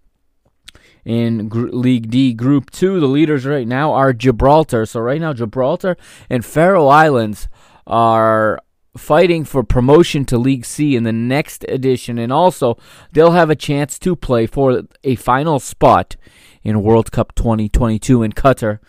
[1.05, 4.87] In Gr- League D, Group 2, the leaders right now are Gibraltar.
[4.87, 5.95] So right now, Gibraltar
[6.27, 7.47] and Faroe Islands
[7.85, 8.59] are
[8.97, 12.77] fighting for promotion to League C in the next edition, and also
[13.11, 16.15] they'll have a chance to play for a final spot
[16.63, 18.79] in World Cup 2022 in Qatar.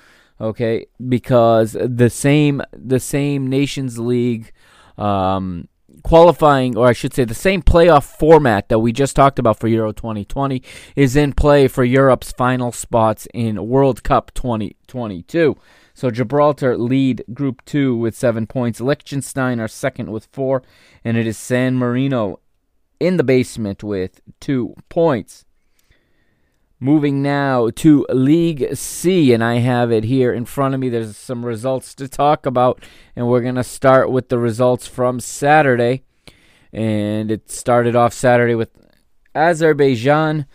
[0.41, 4.53] Okay, because the same the same Nations League
[4.97, 5.69] um,
[6.03, 9.69] qualifying, or I should say, the same playoff format that we just talked about for
[9.69, 10.63] Euro 2020
[10.97, 15.57] is in play for Europe's final spots in World Cup 2022.
[15.99, 18.81] So Gibraltar lead Group 2 with seven points.
[18.81, 20.63] Liechtenstein are second with four.
[21.05, 22.39] And it is San Marino
[23.01, 25.45] in the basement with two points.
[26.79, 30.89] Moving now to League C, and I have it here in front of me.
[30.89, 32.81] There's some results to talk about,
[33.17, 36.05] and we're going to start with the results from Saturday.
[36.73, 38.71] And it started off Saturday with
[39.35, 40.47] Azerbaijan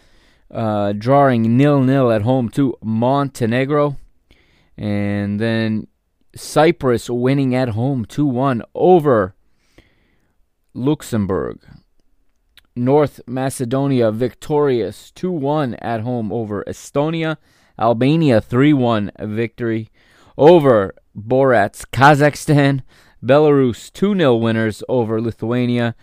[0.50, 3.98] uh, drawing nil nil at home to Montenegro.
[4.78, 5.88] And then
[6.36, 9.36] Cyprus winning at home 2 1 over
[10.74, 11.60] Luxembourg.
[12.76, 17.38] North Macedonia victorious 2 1 at home over Estonia.
[17.80, 19.90] Albania 3 1 victory
[20.38, 22.82] over Borats, Kazakhstan.
[23.24, 25.96] Belarus 2 0 winners over Lithuania.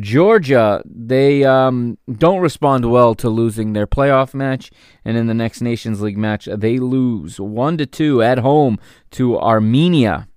[0.00, 4.70] Georgia, they um, don't respond well to losing their playoff match,
[5.04, 8.78] and in the next Nations League match, they lose one to two at home
[9.10, 10.28] to Armenia.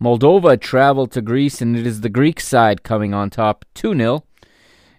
[0.00, 4.24] Moldova traveled to Greece, and it is the Greek side coming on top 2 0.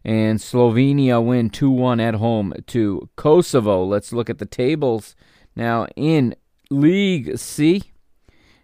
[0.03, 3.83] And Slovenia win 2 1 at home to Kosovo.
[3.83, 5.15] Let's look at the tables
[5.55, 6.35] now in
[6.69, 7.83] League C.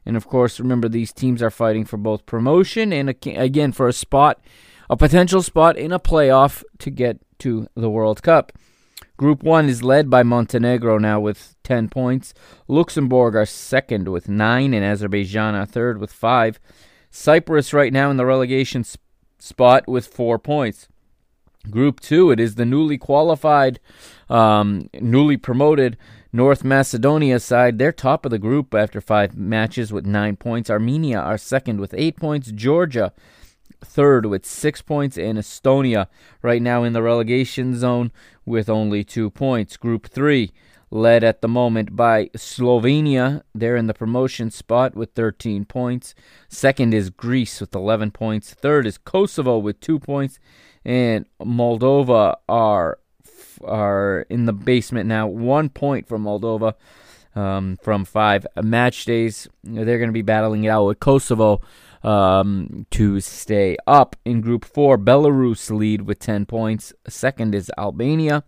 [0.06, 3.94] And of course, remember, these teams are fighting for both promotion and again for a
[3.94, 4.40] spot
[4.90, 8.52] a potential spot in a playoff to get to the World Cup.
[9.18, 12.34] Group 1 is led by Montenegro now with 10 points.
[12.68, 16.60] Luxembourg are second with 9, and Azerbaijan are third with 5.
[17.10, 19.00] Cyprus right now in the relegation sp-
[19.40, 20.90] spot with 4 points.
[21.70, 23.80] Group 2, it is the newly qualified,
[24.30, 25.98] um, newly promoted
[26.34, 27.80] North Macedonia side.
[27.80, 30.70] They're top of the group after 5 matches with 9 points.
[30.70, 32.52] Armenia are second with 8 points.
[32.52, 33.14] Georgia
[33.86, 36.08] third with six points, and Estonia
[36.42, 38.12] right now in the relegation zone
[38.46, 39.78] with only two points.
[39.78, 40.52] Group three,
[40.92, 43.42] led at the moment by Slovenia.
[43.54, 46.16] They're in the promotion spot with 13 points.
[46.48, 48.54] Second is Greece with 11 points.
[48.54, 50.40] Third is Kosovo with two points,
[50.84, 53.00] and Moldova are
[53.64, 55.28] are in the basement now.
[55.28, 56.74] One point from Moldova.
[57.36, 61.60] Um, from five match days, they're going to be battling it out with Kosovo
[62.06, 64.16] um, to stay up.
[64.24, 66.94] In Group 4, Belarus lead with 10 points.
[67.08, 68.44] Second is Albania.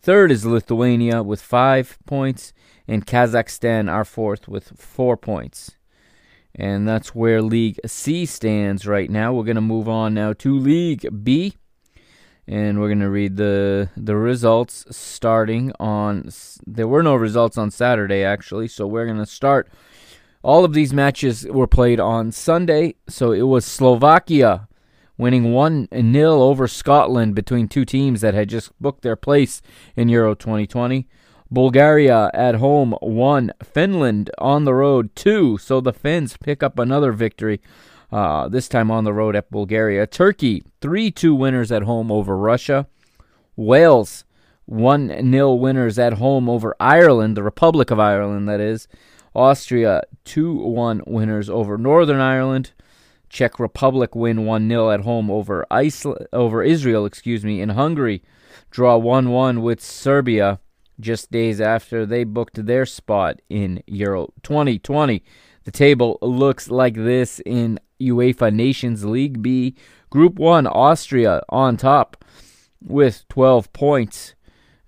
[0.00, 2.52] Third is Lithuania with 5 points.
[2.86, 5.72] And Kazakhstan are fourth with 4 points.
[6.54, 9.32] And that's where League C stands right now.
[9.32, 11.54] We're going to move on now to League B.
[12.46, 16.28] And we're going to read the the results starting on
[16.66, 19.70] there were no results on Saturday actually, so we're going to start
[20.42, 24.68] all of these matches were played on Sunday, so it was Slovakia
[25.16, 29.62] winning 1 0 over Scotland between two teams that had just booked their place
[29.94, 31.06] in Euro 2020.
[31.50, 37.12] Bulgaria at home 1, Finland on the road 2, so the Finns pick up another
[37.12, 37.60] victory.
[38.10, 40.06] Uh, this time on the road at Bulgaria.
[40.06, 42.86] Turkey, 3 2 winners at home over Russia.
[43.54, 44.24] Wales,
[44.66, 48.88] 1 0 winners at home over Ireland, the Republic of Ireland, that is.
[49.34, 52.72] Austria 2 1 winners over Northern Ireland.
[53.28, 58.22] Czech Republic win 1 0 at home over Iceland, over Israel, excuse me, in Hungary.
[58.70, 60.60] Draw 1 1 with Serbia
[61.00, 65.22] just days after they booked their spot in Euro 2020.
[65.64, 69.76] The table looks like this in UEFA Nations League B.
[70.10, 72.24] Group 1, Austria on top
[72.82, 74.34] with 12 points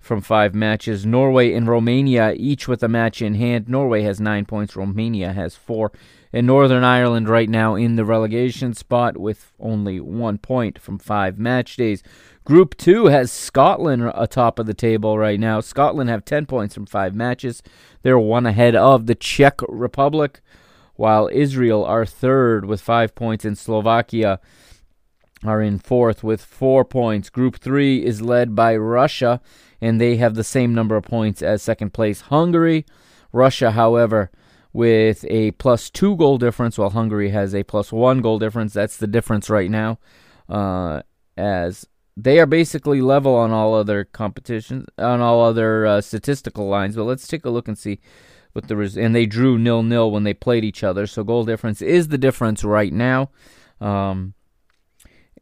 [0.04, 1.06] from five matches.
[1.06, 3.68] Norway and Romania each with a match in hand.
[3.68, 5.92] Norway has nine points, Romania has four.
[6.32, 11.38] And Northern Ireland right now in the relegation spot with only one point from five
[11.38, 12.02] match days.
[12.44, 15.60] Group two has Scotland atop of the table right now.
[15.60, 17.62] Scotland have 10 points from five matches.
[18.02, 20.40] They're one ahead of the Czech Republic,
[20.96, 24.40] while Israel are third with five points, and Slovakia
[25.44, 27.30] are in fourth with four points.
[27.30, 29.40] Group three is led by Russia
[29.84, 32.86] and they have the same number of points as second place Hungary.
[33.32, 34.30] Russia, however,
[34.72, 38.72] with a plus two goal difference, while Hungary has a plus one goal difference.
[38.72, 39.98] That's the difference right now,
[40.48, 41.02] uh,
[41.36, 46.96] as they are basically level on all other competitions, on all other uh, statistical lines.
[46.96, 48.00] But let's take a look and see
[48.54, 51.06] what the res- and they drew nil nil when they played each other.
[51.06, 53.28] So goal difference is the difference right now.
[53.82, 54.32] Um,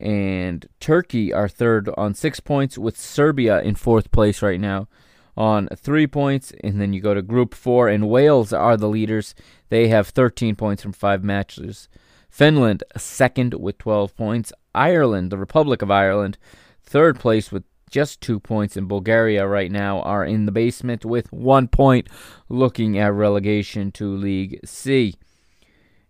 [0.03, 4.89] and Turkey are third on six points, with Serbia in fourth place right now
[5.37, 6.53] on three points.
[6.63, 9.35] And then you go to Group Four, and Wales are the leaders.
[9.69, 11.89] They have 13 points from five matches.
[12.29, 14.53] Finland second with 12 points.
[14.75, 16.39] Ireland, the Republic of Ireland,
[16.83, 18.77] third place with just two points.
[18.77, 22.09] And Bulgaria right now are in the basement with one point,
[22.49, 25.15] looking at relegation to League C.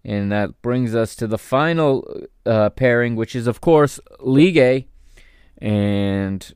[0.05, 4.87] And that brings us to the final uh, pairing, which is, of course, League A.
[5.59, 6.53] And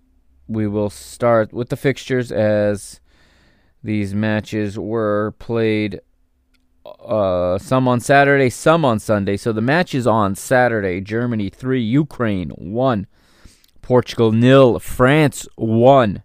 [0.49, 3.01] we will start with the fixtures as
[3.83, 6.01] these matches were played
[7.05, 9.37] uh, some on Saturday, some on Sunday.
[9.37, 13.07] So the match is on Saturday Germany 3, Ukraine 1,
[13.83, 16.23] Portugal nil, France 1.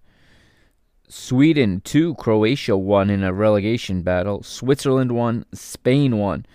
[1.07, 4.43] Sweden 2, Croatia 1 in a relegation battle.
[4.43, 6.45] Switzerland 1, Spain 1.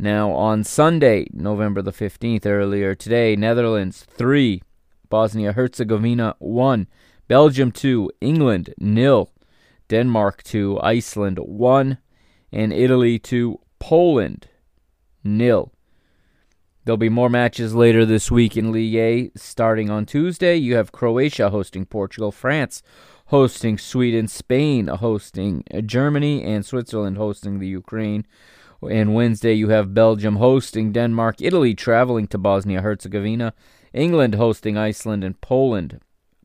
[0.00, 4.62] Now, on Sunday, November the 15th, earlier today, Netherlands 3,
[5.10, 6.86] Bosnia Herzegovina 1,
[7.28, 9.30] Belgium 2, England nil,
[9.90, 11.98] Denmark 2, Iceland 1,
[12.50, 14.48] and Italy 2, Poland
[15.22, 15.70] nil.
[16.86, 19.30] There'll be more matches later this week in Ligue A.
[19.36, 22.82] Starting on Tuesday, you have Croatia hosting Portugal, France
[23.26, 28.26] hosting Sweden, Spain hosting Germany, and Switzerland hosting the Ukraine.
[28.88, 33.52] And Wednesday, you have Belgium hosting Denmark, Italy traveling to Bosnia Herzegovina,
[33.92, 36.00] England hosting Iceland, and Poland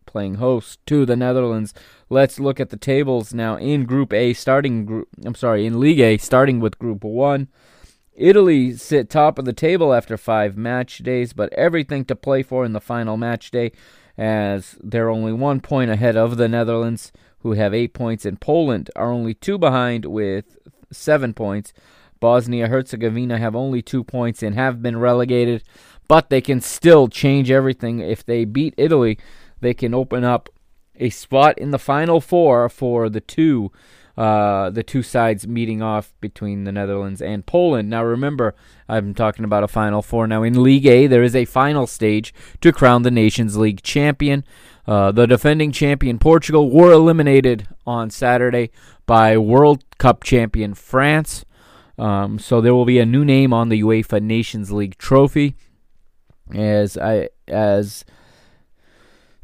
[0.05, 1.73] playing host to the Netherlands.
[2.09, 5.09] Let's look at the tables now in Group A, starting group.
[5.25, 7.47] I'm sorry, in League A, starting with Group One.
[8.15, 12.63] Italy sit top of the table after five match days, but everything to play for
[12.63, 13.73] in the final match day,
[14.17, 18.89] as they're only one point ahead of the Netherlands, who have eight points, and Poland
[18.95, 20.57] are only two behind with
[20.91, 21.73] seven points.
[22.26, 25.61] Bosnia Herzegovina have only two points and have been relegated,
[26.07, 27.99] but they can still change everything.
[27.99, 29.19] If they beat Italy,
[29.61, 30.49] they can open up
[30.95, 33.71] a spot in the final four for the two
[34.17, 37.91] uh, the two sides meeting off between the Netherlands and Poland.
[37.91, 38.55] Now, remember,
[38.89, 40.26] I'm talking about a Final Four.
[40.26, 44.45] Now, in League A, there is a final stage to crown the Nations League champion.
[44.88, 48.71] Uh, the defending champion Portugal were eliminated on Saturday
[49.05, 51.45] by World Cup champion France.
[51.97, 55.55] Um, so there will be a new name on the UEFA Nations League trophy.
[56.53, 58.05] As I as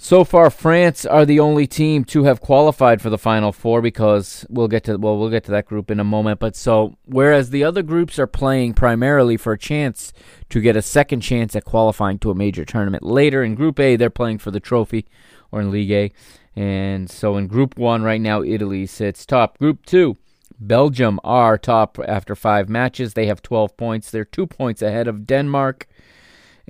[0.03, 4.47] so far, France are the only team to have qualified for the Final Four because
[4.49, 6.39] we'll get to well we'll get to that group in a moment.
[6.39, 10.11] But so whereas the other groups are playing primarily for a chance
[10.49, 13.95] to get a second chance at qualifying to a major tournament later in Group A,
[13.95, 15.05] they're playing for the trophy
[15.51, 16.11] or in League A.
[16.55, 19.59] And so in Group One right now, Italy sits top.
[19.59, 20.17] Group Two.
[20.61, 23.15] Belgium are top after five matches.
[23.15, 24.11] They have 12 points.
[24.11, 25.87] They're two points ahead of Denmark,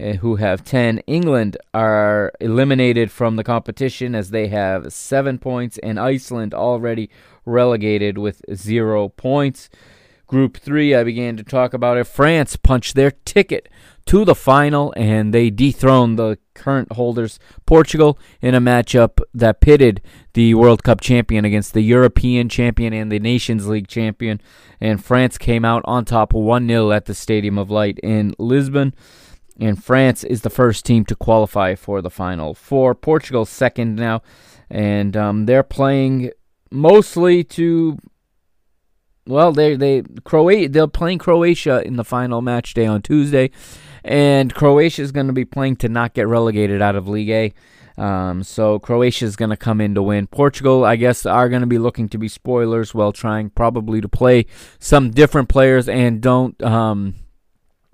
[0.01, 0.99] uh, who have 10.
[0.99, 7.09] England are eliminated from the competition as they have seven points, and Iceland already
[7.45, 9.69] relegated with zero points.
[10.25, 12.05] Group 3, I began to talk about it.
[12.05, 13.67] France punched their ticket
[14.06, 20.02] to the final and they dethroned the current holders, Portugal, in a matchup that pitted
[20.34, 24.41] the World Cup champion against the European champion and the Nations League champion.
[24.80, 28.93] And France came out on top 1 0 at the Stadium of Light in Lisbon.
[29.60, 32.95] And France is the first team to qualify for the final four.
[32.95, 34.22] Portugal second now.
[34.70, 36.32] And um, they're playing
[36.72, 37.97] mostly to
[39.28, 43.52] well, they they Croatia they're playing Croatia in the final match day on Tuesday,
[44.04, 47.54] and Croatia is going to be playing to not get relegated out of League A.
[47.97, 50.28] Um, so Croatia is going to come in to win.
[50.28, 54.10] Portugal, I guess, are going to be looking to be spoilers while trying probably to
[54.10, 54.45] play
[54.80, 57.16] some different players and don't um,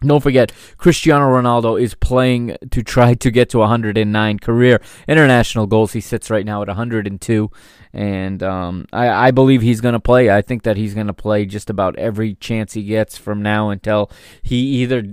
[0.02, 5.94] don't forget, Cristiano Ronaldo is playing to try to get to 109 career international goals.
[5.94, 7.52] He sits right now at 102,
[7.94, 10.30] and um, I, I, believe he's going to play.
[10.30, 13.72] I think that he's going to play just about every chance he gets from now
[13.72, 14.12] until
[14.44, 15.04] he either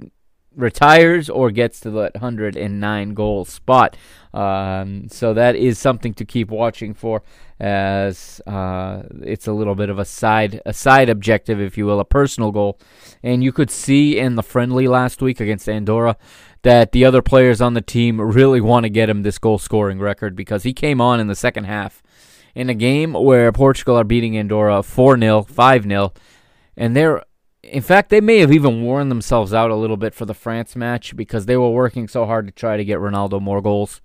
[0.57, 3.97] retires or gets to that 109 goal spot.
[4.33, 7.23] Um, so that is something to keep watching for,
[7.61, 12.01] as uh, it's a little bit of a side a side objective, if you will,
[12.01, 12.79] a personal goal.
[13.23, 16.17] And you could see in the friendly last week against Andorra
[16.63, 20.01] that the other players on the team really want to get him this goal scoring
[20.01, 22.03] record because he came on in the second half
[22.55, 26.13] in a game where Portugal are beating Andorra 4 0, 5 0,
[26.77, 27.23] and they're
[27.71, 30.77] in fact, they may have even worn themselves out a little bit for the France
[30.77, 34.01] match because they were working so hard to try to get Ronaldo more goals.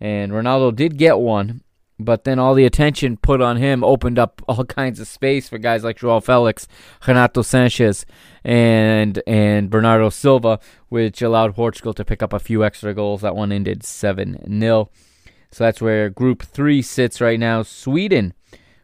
[0.00, 1.62] And Ronaldo did get one,
[1.98, 5.58] but then all the attention put on him opened up all kinds of space for
[5.58, 6.68] guys like Joao Felix,
[7.06, 8.04] Renato Sanches,
[8.44, 13.22] and and Bernardo Silva, which allowed Portugal to pick up a few extra goals.
[13.22, 14.90] That one ended 7 0.
[15.50, 17.62] So that's where Group 3 sits right now.
[17.62, 18.34] Sweden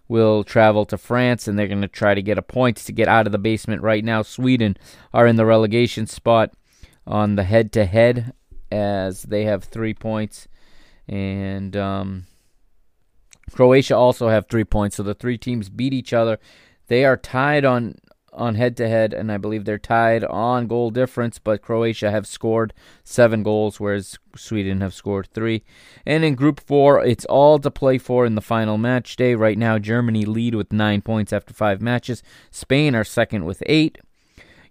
[0.09, 3.09] will travel to France and they're going to try to get a point to get
[3.09, 4.23] out of the basement right now.
[4.23, 4.77] Sweden
[5.13, 6.53] are in the relegation spot
[7.07, 8.33] on the head to head
[8.71, 10.49] as they have three points
[11.09, 12.27] and um,
[13.53, 14.97] Croatia also have three points.
[14.97, 16.39] So the three teams beat each other.
[16.89, 17.97] They are tied on
[18.35, 21.39] on head to head, and I believe they're tied on goal difference.
[21.39, 25.65] But Croatia have scored seven goals, whereas Sweden have scored three.
[26.05, 29.35] And in Group Four, it's all to play for in the final match day.
[29.35, 32.23] Right now, Germany lead with nine points after five matches.
[32.51, 33.99] Spain are second with eight.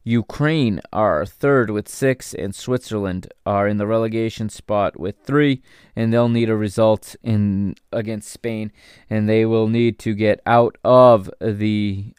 [0.06, 5.62] Ukraine are third with six, and Switzerland are in the relegation spot with three,
[5.96, 8.72] and they'll need a result in against Spain,
[9.10, 12.14] and they will need to get out of the.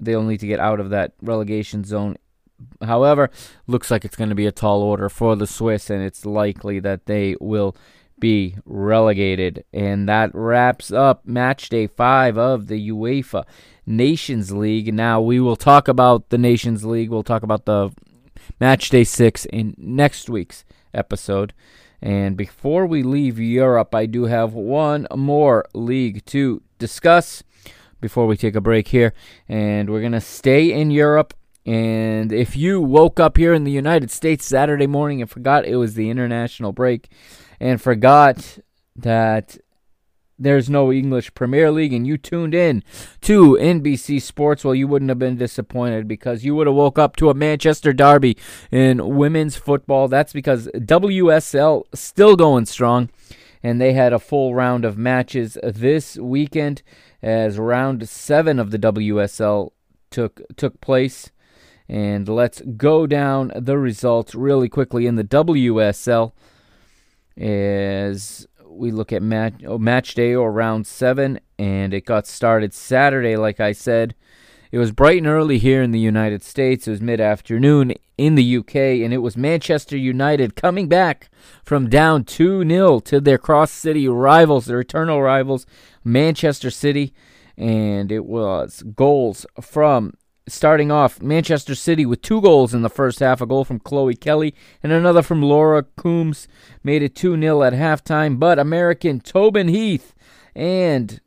[0.00, 2.16] They'll need to get out of that relegation zone.
[2.82, 3.30] However,
[3.66, 6.80] looks like it's going to be a tall order for the Swiss, and it's likely
[6.80, 7.76] that they will
[8.18, 9.64] be relegated.
[9.72, 13.44] And that wraps up match day five of the UEFA
[13.86, 14.92] Nations League.
[14.92, 17.10] Now we will talk about the Nations League.
[17.10, 17.90] We'll talk about the
[18.60, 21.52] match day six in next week's episode.
[22.00, 27.42] And before we leave Europe, I do have one more league to discuss
[28.00, 29.12] before we take a break here.
[29.48, 31.34] And we're going to stay in Europe.
[31.66, 35.76] And if you woke up here in the United States Saturday morning and forgot it
[35.76, 37.08] was the international break
[37.60, 38.58] and forgot
[38.96, 39.58] that
[40.38, 42.84] there's no English Premier League, and you tuned in
[43.22, 47.16] to NBC Sports, well, you wouldn't have been disappointed because you would have woke up
[47.16, 48.36] to a Manchester derby
[48.70, 50.06] in women's football.
[50.06, 53.10] That's because WSL still going strong,
[53.62, 56.82] and they had a full round of matches this weekend
[57.22, 59.70] as round seven of the WSL
[60.10, 61.30] took took place.
[61.88, 66.32] And let's go down the results really quickly in the WSL.
[67.36, 72.74] As we look at match oh, match day or round seven, and it got started
[72.74, 73.36] Saturday.
[73.36, 74.14] Like I said,
[74.70, 76.86] it was bright and early here in the United States.
[76.86, 81.30] It was mid afternoon in the UK, and it was Manchester United coming back
[81.64, 85.66] from down 2 0 to their cross city rivals, their eternal rivals,
[86.08, 87.12] Manchester City.
[87.56, 90.14] And it was goals from
[90.48, 94.14] starting off Manchester City with two goals in the first half a goal from Chloe
[94.14, 96.48] Kelly and another from Laura Coombs
[96.82, 98.38] made it 2 0 at halftime.
[98.38, 100.14] But American Tobin Heath
[100.54, 101.20] and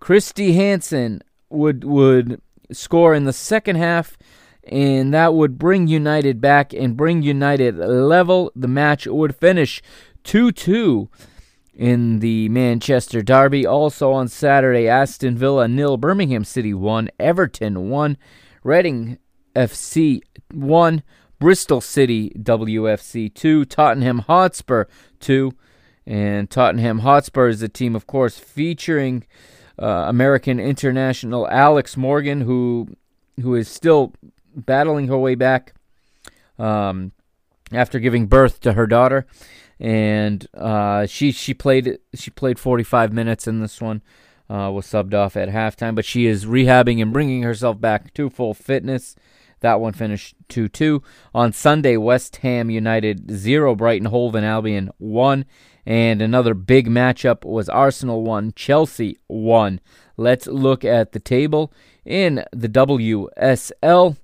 [0.00, 2.40] Kirsty Hanson would, would
[2.72, 4.16] score in the second half,
[4.64, 8.50] and that would bring United back and bring United level.
[8.56, 9.82] The match would finish
[10.24, 11.08] 2 2
[11.76, 13.66] in the Manchester Derby.
[13.66, 18.16] Also on Saturday, Aston Villa nil, Birmingham City 1, Everton 1.
[18.64, 19.18] Reading
[19.54, 20.20] FC
[20.52, 21.02] 1,
[21.38, 24.86] Bristol City WFC 2, Tottenham Hotspur
[25.20, 25.52] 2.
[26.06, 29.24] And Tottenham Hotspur is a team, of course, featuring
[29.80, 32.88] uh, American international Alex Morgan, who
[33.42, 34.14] who is still
[34.54, 35.74] battling her way back
[36.58, 37.12] um,
[37.72, 39.26] after giving birth to her daughter,
[39.78, 44.02] and uh, she she played she played 45 minutes in this one.
[44.48, 48.30] Uh, was subbed off at halftime, but she is rehabbing and bringing herself back to
[48.30, 49.16] full fitness.
[49.60, 51.02] That one finished 2 2.
[51.34, 55.44] On Sunday, West Ham United 0, Brighton Hove and Albion 1.
[55.84, 59.80] And another big matchup was Arsenal 1, Chelsea 1.
[60.16, 61.72] Let's look at the table
[62.04, 64.16] in the WSL.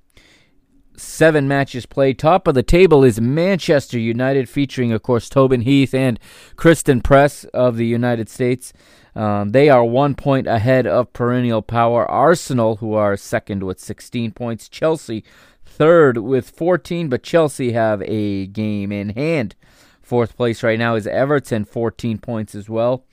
[1.03, 2.16] Seven matches played.
[2.16, 6.18] Top of the table is Manchester United, featuring, of course, Tobin Heath and
[6.55, 8.72] Christen Press of the United States.
[9.16, 14.30] Um, they are one point ahead of perennial power Arsenal, who are second with 16
[14.30, 14.68] points.
[14.68, 15.24] Chelsea,
[15.66, 19.57] third with 14, but Chelsea have a game in hand.
[20.00, 23.05] Fourth place right now is Everton, 14 points as well.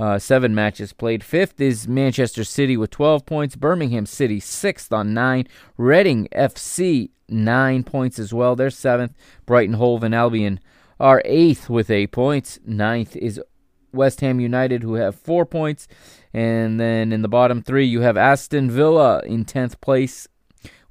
[0.00, 1.22] Uh, seven matches played.
[1.22, 3.54] Fifth is Manchester City with 12 points.
[3.54, 5.46] Birmingham City, sixth on nine.
[5.76, 8.56] Reading FC, nine points as well.
[8.56, 9.12] They're seventh.
[9.44, 10.58] Brighton Hove and Albion
[10.98, 12.58] are eighth with eight points.
[12.64, 13.42] Ninth is
[13.92, 15.86] West Ham United, who have four points.
[16.32, 20.26] And then in the bottom three, you have Aston Villa in 10th place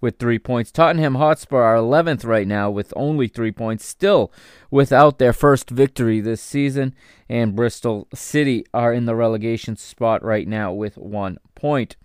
[0.01, 0.71] with three points.
[0.71, 4.31] Tottenham Hotspur are 11th right now with only three points, still
[4.71, 6.93] without their first victory this season.
[7.27, 11.95] And Bristol City are in the relegation spot right now with one point.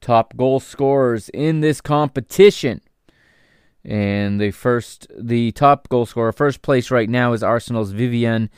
[0.00, 2.80] Top goal scorers in this competition.
[3.84, 8.48] And the first, the top goal scorer, first place right now is Arsenal's Vivianne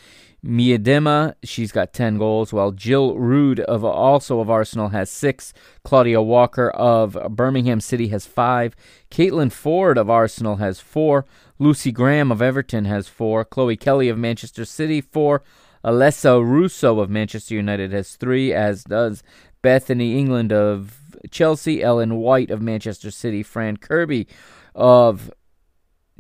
[0.45, 5.53] Miedema, she's got 10 goals, while Jill Roord of also of Arsenal has 6.
[5.85, 8.77] Claudia Walker of Birmingham City has 5.
[9.11, 11.25] Caitlin Foord of Arsenal has 4.
[11.59, 13.45] Lucy Graham of Everton has 4.
[13.45, 15.43] Chloe Kelly of Manchester City 4.
[15.85, 19.23] Alessia Russo of Manchester United has 3 as does
[19.63, 24.29] Bethany England of Chelsea, Ellen White of Manchester City, Fran Kirby
[24.75, 25.33] of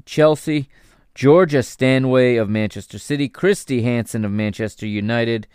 [0.04, 0.68] Chelsea,
[1.18, 5.48] Georgia Stanway of Manchester City, Kirsty Hanson of Manchester United,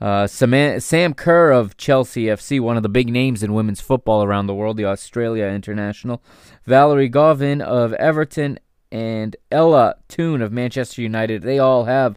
[0.00, 4.46] uh, Sam Kerr of Chelsea FC, one of the big names in women's football around
[4.46, 6.22] the world, the Australia International,
[6.68, 8.60] Valérie Gauvin of Everton,
[8.92, 11.42] and Ella Toone of Manchester United.
[11.42, 12.16] They all have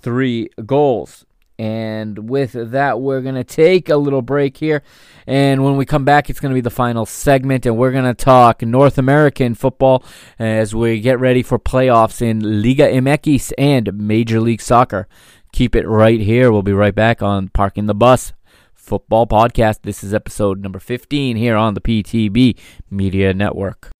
[0.00, 1.26] three goals.
[1.58, 4.82] And with that, we're going to take a little break here.
[5.26, 7.66] And when we come back, it's going to be the final segment.
[7.66, 10.04] And we're going to talk North American football
[10.38, 15.06] as we get ready for playoffs in Liga MX and Major League Soccer.
[15.52, 16.50] Keep it right here.
[16.50, 18.32] We'll be right back on Parking the Bus
[18.74, 19.82] Football Podcast.
[19.82, 22.58] This is episode number 15 here on the PTB
[22.90, 23.90] Media Network.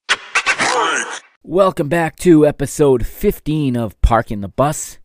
[1.44, 4.98] Welcome back to episode 15 of Parking the Bus.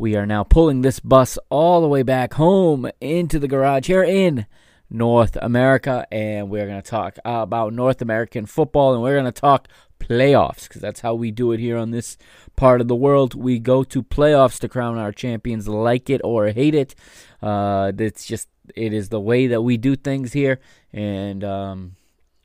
[0.00, 4.02] We are now pulling this bus all the way back home into the garage here
[4.02, 4.46] in
[4.88, 9.40] North America, and we're going to talk about North American football, and we're going to
[9.40, 12.16] talk playoffs because that's how we do it here on this
[12.56, 13.34] part of the world.
[13.34, 16.94] We go to playoffs to crown our champions, like it or hate it.
[17.42, 20.60] Uh, it's just it is the way that we do things here,
[20.94, 21.96] and um,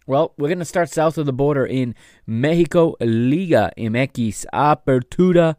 [0.05, 1.95] well, we're going to start south of the border in
[2.27, 5.55] Mexico, Liga MX Apertura.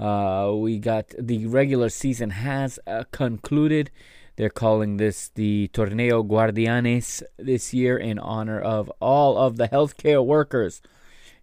[0.00, 3.90] Uh, we got the regular season has uh, concluded.
[4.36, 10.24] They're calling this the Torneo Guardianes this year in honor of all of the healthcare
[10.24, 10.80] workers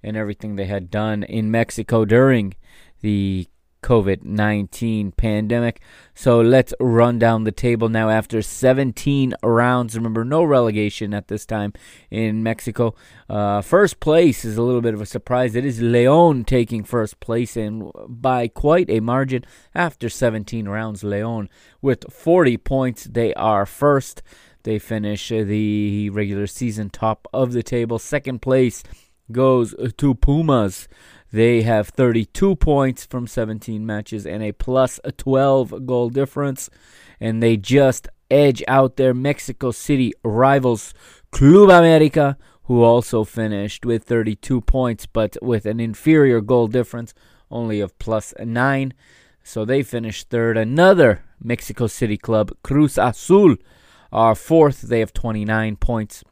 [0.02, 2.56] and everything they had done in Mexico during
[3.02, 3.48] the
[3.82, 5.82] COVID 19 pandemic.
[6.14, 9.96] So let's run down the table now after 17 rounds.
[9.96, 11.74] Remember, no relegation at this time
[12.10, 12.96] in Mexico.
[13.30, 15.56] Uh, first place is a little bit of a surprise.
[15.56, 21.04] It is Leon taking first place and by quite a margin after 17 rounds.
[21.04, 21.50] Leon
[21.82, 23.06] with 40 points.
[23.06, 24.22] They are first.
[24.64, 28.00] They finish the regular season top of the table.
[28.00, 28.84] Second place
[29.32, 30.88] goes to Pumas
[31.32, 36.70] they have 32 points from 17 matches and a plus 12 goal difference,
[37.20, 40.94] and they just edge out their Mexico City rivals,
[41.32, 47.14] Club America, who also finished with 32 points but with an inferior goal difference
[47.50, 48.94] only of plus 9.
[49.44, 50.58] So they finished third.
[50.58, 53.56] Another Mexico City club, Cruz Azul,
[54.12, 54.82] are fourth.
[54.82, 56.24] They have 29 points.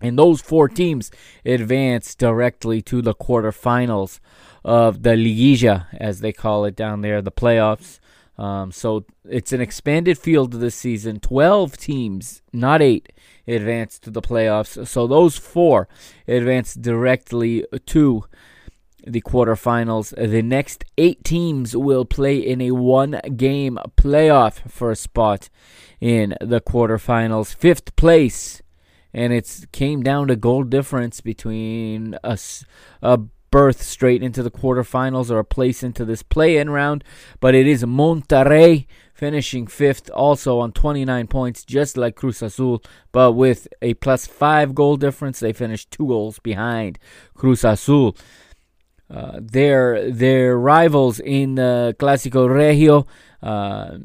[0.00, 1.10] And those four teams
[1.44, 4.20] advance directly to the quarterfinals
[4.64, 7.98] of the Liguilla, as they call it down there, the playoffs.
[8.36, 11.18] Um, so it's an expanded field this season.
[11.18, 13.12] 12 teams, not eight,
[13.48, 14.86] advance to the playoffs.
[14.86, 15.88] So those four
[16.28, 18.24] advance directly to
[19.04, 20.14] the quarterfinals.
[20.14, 25.48] The next eight teams will play in a one game playoff for a spot
[26.00, 27.54] in the quarterfinals.
[27.54, 28.62] Fifth place
[29.18, 32.38] and it came down to goal difference between a,
[33.02, 33.18] a
[33.50, 37.02] berth straight into the quarterfinals or a place into this play-in round.
[37.40, 43.32] But it is Monterrey finishing fifth, also on 29 points, just like Cruz Azul, but
[43.32, 45.40] with a plus five goal difference.
[45.40, 47.00] They finished two goals behind
[47.34, 48.16] Cruz Azul.
[49.10, 53.06] Uh, their their rivals in the Clásico Regio,
[53.42, 53.96] uh,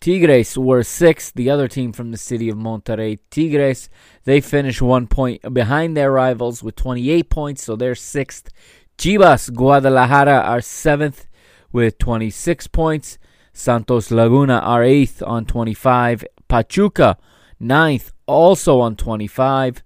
[0.00, 1.34] Tigres were sixth.
[1.34, 3.88] The other team from the city of Monterrey, Tigres,
[4.24, 8.48] they finished one point behind their rivals with 28 points, so they're sixth.
[8.96, 11.26] Chivas Guadalajara are seventh
[11.72, 13.18] with 26 points.
[13.52, 16.24] Santos Laguna are eighth on 25.
[16.46, 17.18] Pachuca
[17.58, 19.82] ninth, also on 25.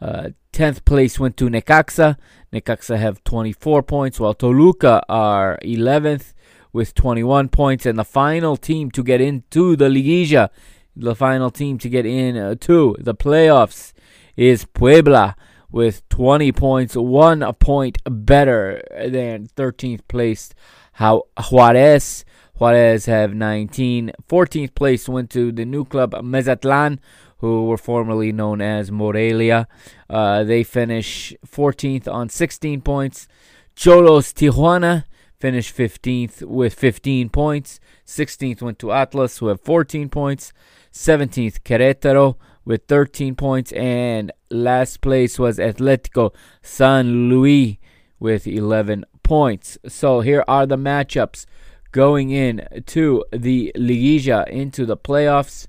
[0.00, 2.16] Uh, 10th place went to Necaxa.
[2.52, 6.32] Necaxa have 24 points, while Toluca are 11th
[6.76, 7.86] with 21 points.
[7.86, 10.50] And the final team to get into the Liguilla,
[10.94, 13.94] the final team to get in uh, to the playoffs,
[14.36, 15.34] is Puebla
[15.72, 20.54] with 20 points, one point better than 13th placed
[21.00, 22.24] Juarez.
[22.58, 24.12] Juarez have 19.
[24.28, 27.00] 14th place went to the new club Mazatlan,
[27.38, 29.66] who were formerly known as Morelia.
[30.08, 33.28] Uh, they finish 14th on 16 points.
[33.74, 35.04] Xolos Tijuana
[35.38, 37.80] finished 15th with 15 points.
[38.06, 40.52] 16th went to Atlas, who have 14 points.
[40.92, 43.72] 17th, Querétaro with 13 points.
[43.72, 47.76] And last place was Atletico San Luis
[48.18, 49.78] with 11 points.
[49.86, 51.46] So here are the matchups
[51.92, 55.66] going in to the Liguilla into the playoffs.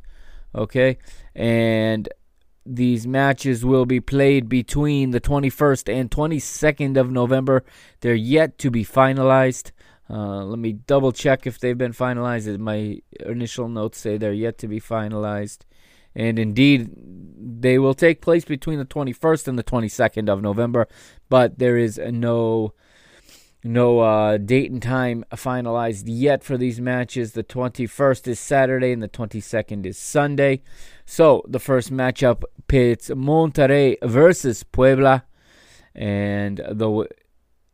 [0.56, 0.98] Okay,
[1.36, 2.10] and
[2.68, 7.64] these matches will be played between the 21st and 22nd of November.
[8.02, 9.72] They're yet to be finalized.
[10.10, 12.58] Uh, let me double check if they've been finalized.
[12.60, 15.60] My initial notes say they're yet to be finalized.
[16.16, 16.90] And indeed,
[17.38, 20.88] they will take place between the 21st and the 22nd of November,
[21.30, 22.74] but there is no
[23.64, 27.34] no uh, date and time finalized yet for these matches.
[27.34, 30.62] The 21st is Saturday and the 22nd is Sunday.
[31.10, 35.24] So the first matchup pits Monterrey versus Puebla,
[35.96, 37.08] and the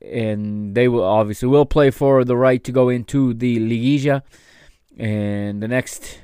[0.02, 4.22] and they will obviously will play for the right to go into the Liguilla.
[4.98, 6.20] And the next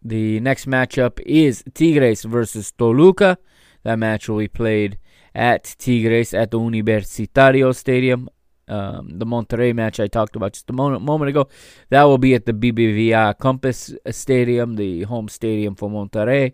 [0.00, 3.36] the next matchup is Tigres versus Toluca.
[3.82, 4.96] That match will be played
[5.34, 8.30] at Tigres at the Universitario Stadium
[8.68, 11.48] um, the Monterrey match I talked about just a moment, moment ago.
[11.90, 16.52] That will be at the BBVA Compass Stadium, the home stadium for Monterrey.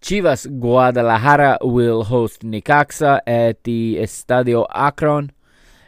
[0.00, 5.32] Chivas Guadalajara will host Necaxa at the Estadio Akron.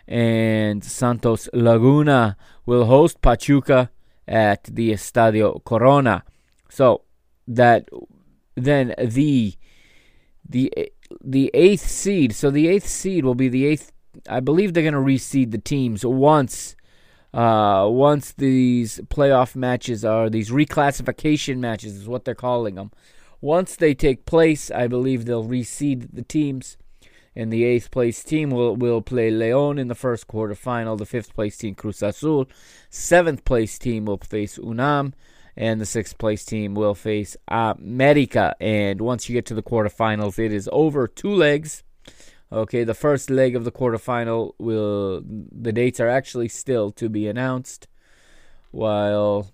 [0.06, 2.36] And Santos Laguna
[2.66, 3.90] will host Pachuca
[4.28, 6.24] at the Estadio Corona.
[6.68, 7.02] So
[7.48, 7.88] that
[8.54, 9.54] then the
[10.48, 10.72] the
[11.22, 12.34] the eighth seed.
[12.34, 13.92] So the eighth seed will be the eighth
[14.28, 16.76] I believe they're going to reseed the teams once
[17.34, 22.92] uh, once these playoff matches are these reclassification matches is what they're calling them.
[23.40, 26.76] Once they take place, I believe they'll reseed the teams,
[27.34, 30.96] and the eighth place team will will play León in the first quarterfinal.
[30.96, 32.46] The fifth place team Cruz Azul,
[32.88, 35.12] seventh place team will face UNAM,
[35.56, 38.54] and the sixth place team will face America.
[38.60, 41.83] And once you get to the quarterfinals, it is over two legs
[42.54, 47.26] Okay, the first leg of the quarterfinal will the dates are actually still to be
[47.26, 47.88] announced.
[48.70, 49.50] While,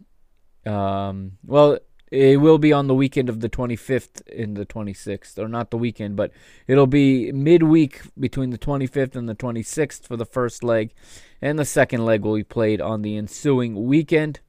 [0.66, 1.78] um, well,
[2.10, 5.78] it will be on the weekend of the 25th and the 26th, or not the
[5.78, 6.30] weekend, but
[6.66, 10.92] it'll be midweek between the 25th and the 26th for the first leg,
[11.40, 14.40] and the second leg will be played on the ensuing weekend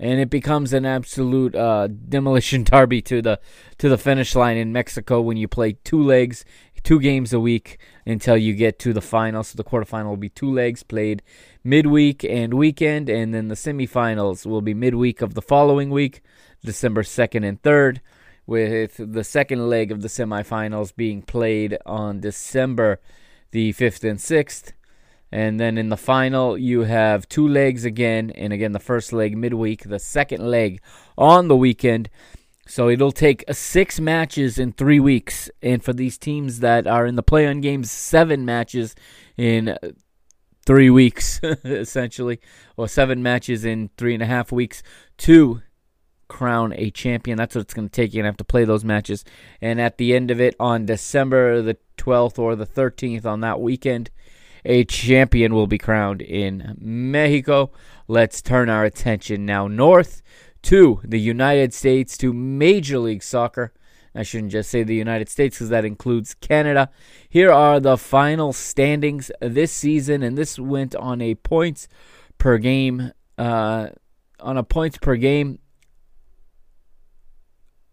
[0.00, 3.40] and it becomes an absolute uh, demolition derby to the
[3.78, 6.44] to the finish line in Mexico when you play two legs
[6.88, 9.44] two games a week until you get to the final.
[9.44, 11.22] So the quarterfinal will be two legs played
[11.62, 16.22] midweek and weekend, and then the semifinals will be midweek of the following week,
[16.64, 18.00] December 2nd and 3rd,
[18.46, 23.00] with the second leg of the semifinals being played on December
[23.50, 24.72] the 5th and 6th.
[25.30, 29.36] And then in the final, you have two legs again, and again, the first leg
[29.36, 30.80] midweek, the second leg
[31.18, 32.08] on the weekend.
[32.68, 37.06] So it'll take uh, six matches in three weeks, and for these teams that are
[37.06, 38.94] in the play-on games, seven matches
[39.38, 39.78] in uh,
[40.66, 42.40] three weeks, essentially,
[42.76, 44.82] or seven matches in three and a half weeks
[45.16, 45.62] to
[46.28, 47.38] crown a champion.
[47.38, 48.12] That's what it's going to take.
[48.12, 49.24] You're going to have to play those matches,
[49.62, 53.62] and at the end of it, on December the 12th or the 13th, on that
[53.62, 54.10] weekend,
[54.66, 57.70] a champion will be crowned in Mexico.
[58.08, 60.22] Let's turn our attention now north
[60.62, 63.72] to the United States, to Major League Soccer.
[64.14, 66.90] I shouldn't just say the United States because that includes Canada.
[67.28, 71.88] Here are the final standings this season, and this went on a points
[72.38, 73.12] per game.
[73.36, 73.90] Uh,
[74.40, 75.58] on a points per game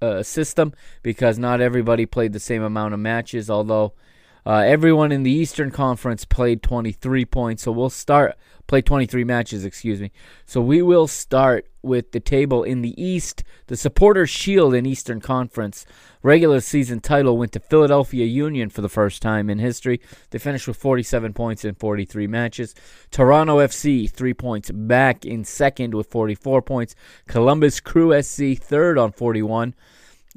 [0.01, 3.93] uh, system because not everybody played the same amount of matches, although
[4.45, 7.63] uh, everyone in the Eastern Conference played 23 points.
[7.63, 8.35] So we'll start
[8.67, 10.11] play 23 matches, excuse me.
[10.45, 13.43] So we will start with the table in the East.
[13.67, 15.85] The Supporters Shield in Eastern Conference
[16.23, 20.01] regular season title went to Philadelphia Union for the first time in history.
[20.31, 22.73] They finished with 47 points in 43 matches.
[23.11, 26.95] Toronto FC 3 points back in second with 44 points.
[27.27, 29.75] Columbus Crew SC third on 41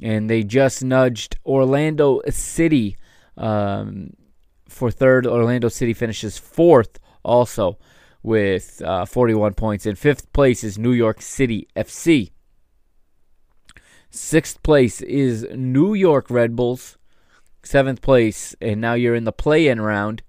[0.01, 2.95] and they just nudged Orlando City
[3.37, 4.13] um,
[4.67, 5.25] for third.
[5.25, 7.77] Orlando City finishes fourth also
[8.23, 9.85] with uh, 41 points.
[9.85, 12.31] In fifth place is New York City FC.
[14.11, 16.97] Sixth place is New York Red Bulls.
[17.61, 20.23] Seventh place, and now you're in the play-in round.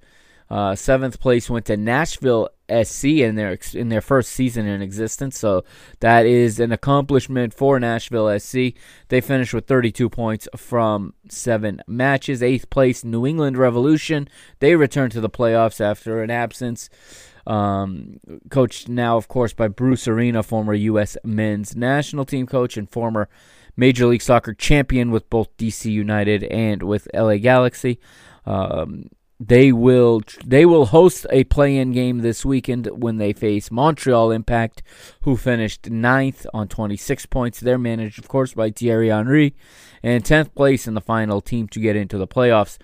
[0.51, 5.38] Uh, seventh place went to Nashville SC in their in their first season in existence.
[5.38, 5.64] So
[6.01, 8.74] that is an accomplishment for Nashville SC.
[9.09, 12.42] They finished with 32 points from seven matches.
[12.42, 14.28] Eighth place, New England Revolution.
[14.59, 16.90] They returned to the playoffs after an absence.
[17.46, 18.20] Um,
[18.51, 21.16] coached now, of course, by Bruce Arena, former U.S.
[21.24, 23.28] men's national team coach and former
[23.76, 27.98] Major League Soccer champion with both DC United and with LA Galaxy.
[28.44, 29.11] Um,
[29.43, 34.82] they will they will host a play-in game this weekend when they face Montreal Impact,
[35.22, 37.59] who finished ninth on 26 points.
[37.59, 39.55] They're managed, of course, by Thierry Henry,
[40.03, 42.76] and 10th place in the final team to get into the playoffs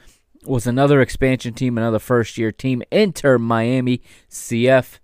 [0.46, 4.00] was another expansion team, another first-year team, Inter Miami
[4.30, 4.98] CF.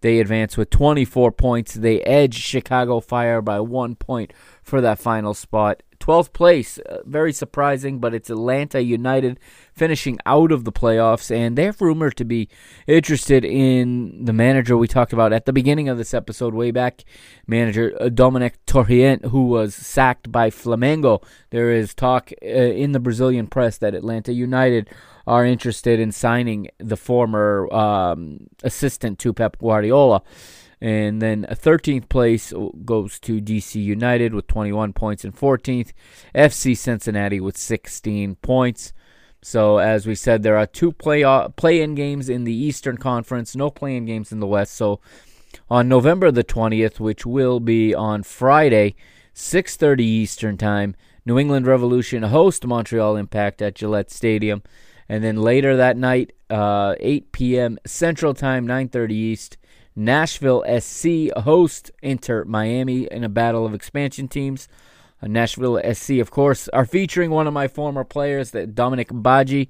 [0.00, 1.74] They advance with 24 points.
[1.74, 4.32] They edge Chicago Fire by one point
[4.62, 5.82] for that final spot.
[6.00, 9.38] 12th place, uh, very surprising, but it's Atlanta United
[9.80, 12.50] finishing out of the playoffs, and they're rumored to be
[12.86, 17.02] interested in the manager we talked about at the beginning of this episode, way back,
[17.46, 21.24] manager uh, Domènec Torrent, who was sacked by Flamengo.
[21.48, 24.90] There is talk uh, in the Brazilian press that Atlanta United
[25.26, 30.20] are interested in signing the former um, assistant to Pep Guardiola.
[30.82, 32.52] And then a 13th place
[32.84, 35.92] goes to DC United with 21 points, and 14th,
[36.34, 38.92] FC Cincinnati with 16 points.
[39.42, 41.24] So, as we said, there are two play
[41.56, 44.74] play-in games in the Eastern Conference, no play-in games in the West.
[44.74, 45.00] So,
[45.70, 48.94] on November the 20th, which will be on Friday,
[49.34, 54.62] 6:30 Eastern Time, New England Revolution host Montreal Impact at Gillette Stadium.
[55.08, 57.78] And then later that night, uh, 8 p.m.
[57.86, 59.56] Central Time, 9:30 East,
[59.96, 64.68] Nashville SC host Inter Miami in a battle of expansion teams.
[65.22, 69.68] Uh, Nashville SC, of course, are featuring one of my former players, Dominique Badji,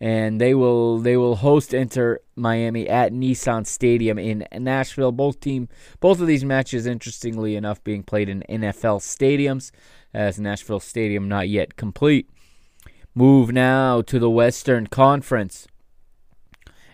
[0.00, 5.12] and they will they will host Inter Miami at Nissan Stadium in Nashville.
[5.12, 5.68] Both team
[6.00, 9.70] both of these matches, interestingly enough, being played in NFL stadiums,
[10.14, 12.30] as Nashville Stadium not yet complete.
[13.14, 15.66] Move now to the Western Conference.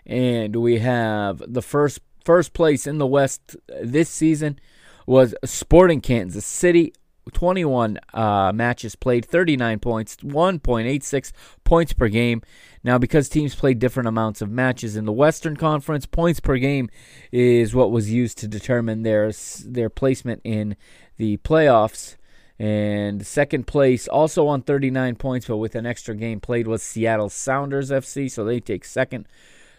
[0.04, 4.58] And we have the first first place in the West this season
[5.06, 6.92] was Sporting Kansas City.
[7.32, 11.32] 21 uh, matches played, 39 points, 1.86
[11.64, 12.42] points per game.
[12.84, 16.88] Now, because teams play different amounts of matches in the Western Conference, points per game
[17.32, 19.32] is what was used to determine their
[19.64, 20.76] their placement in
[21.16, 22.16] the playoffs.
[22.58, 27.28] And second place, also on 39 points, but with an extra game played, was Seattle
[27.28, 28.30] Sounders FC.
[28.30, 29.26] So they take second.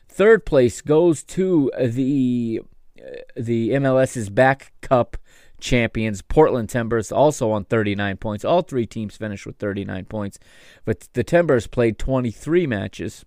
[0.07, 2.61] Third place goes to the
[3.35, 5.17] the MLS's back cup
[5.59, 8.45] champions, Portland Timbers, also on 39 points.
[8.45, 10.39] All three teams finished with 39 points,
[10.85, 13.25] but the Timbers played 23 matches.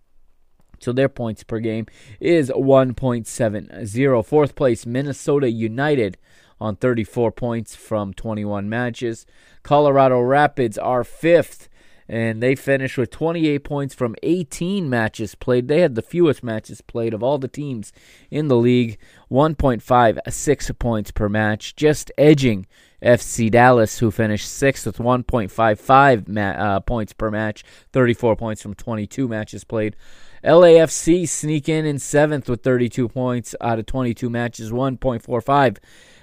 [0.80, 1.86] So their points per game
[2.20, 4.24] is 1.70.
[4.24, 6.16] Fourth place, Minnesota United
[6.60, 9.26] on 34 points from 21 matches.
[9.62, 11.68] Colorado Rapids are fifth,
[12.08, 15.68] and they finished with 28 points from 18 matches played.
[15.68, 17.92] They had the fewest matches played of all the teams
[18.30, 18.98] in the league,
[19.30, 22.66] 1.56 points per match, just edging
[23.02, 28.74] FC Dallas, who finished sixth with 1.55 ma- uh, points per match, 34 points from
[28.74, 29.96] 22 matches played.
[30.44, 35.78] LAFC sneak in in seventh with 32 points out of 22 matches, 1.45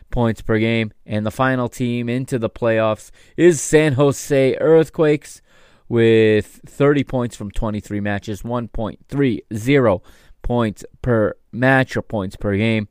[0.10, 0.92] points per game.
[1.06, 5.42] And the final team into the playoffs is San Jose Earthquakes
[5.90, 9.42] with 30 points from 23 matches, 1.30
[10.48, 12.88] points per match or points per game.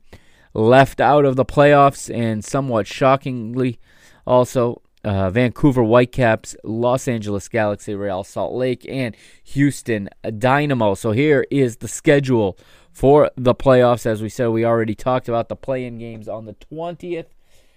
[0.53, 3.79] Left out of the playoffs, and somewhat shockingly,
[4.27, 10.93] also uh, Vancouver Whitecaps, Los Angeles Galaxy, Real Salt Lake, and Houston Dynamo.
[10.93, 12.57] So here is the schedule
[12.91, 14.05] for the playoffs.
[14.05, 17.29] As we said, we already talked about the play-in games on the 20th.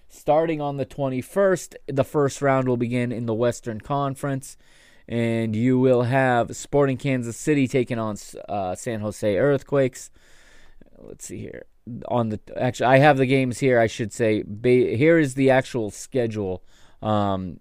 [0.07, 4.57] Starting on the 21st, the first round will begin in the Western Conference,
[5.11, 8.15] and you will have Sporting Kansas City taking on
[8.47, 10.09] uh, San Jose Earthquakes.
[10.97, 11.65] Let's see here.
[12.07, 13.77] On the actually, I have the games here.
[13.77, 16.63] I should say, here is the actual schedule
[17.01, 17.59] um,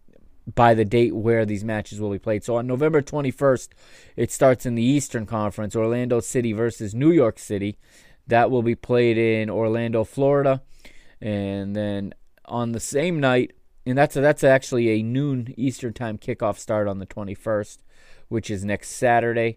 [0.54, 2.44] by the date where these matches will be played.
[2.44, 3.70] So on November 21st,
[4.14, 7.78] it starts in the Eastern Conference Orlando City versus New York City.
[8.28, 10.62] That will be played in Orlando, Florida.
[11.20, 13.54] And then on the same night,
[13.86, 17.78] and that's a, that's actually a noon Eastern time kickoff start on the 21st,
[18.28, 19.56] which is next Saturday.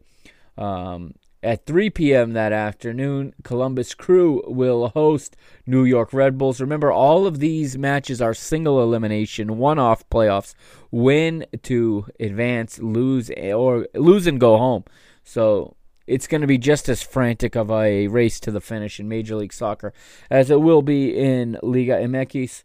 [0.58, 2.32] Um, at 3 p.m.
[2.34, 6.62] that afternoon, Columbus Crew will host New York Red Bulls.
[6.62, 10.56] Remember, all of these matches are single elimination, one-off playoffs.
[10.90, 14.86] Win to advance, lose or lose and go home.
[15.26, 15.76] So
[16.08, 19.36] it's going to be just as frantic of a race to the finish in Major
[19.36, 19.94] League Soccer
[20.30, 22.64] as it will be in Liga MX.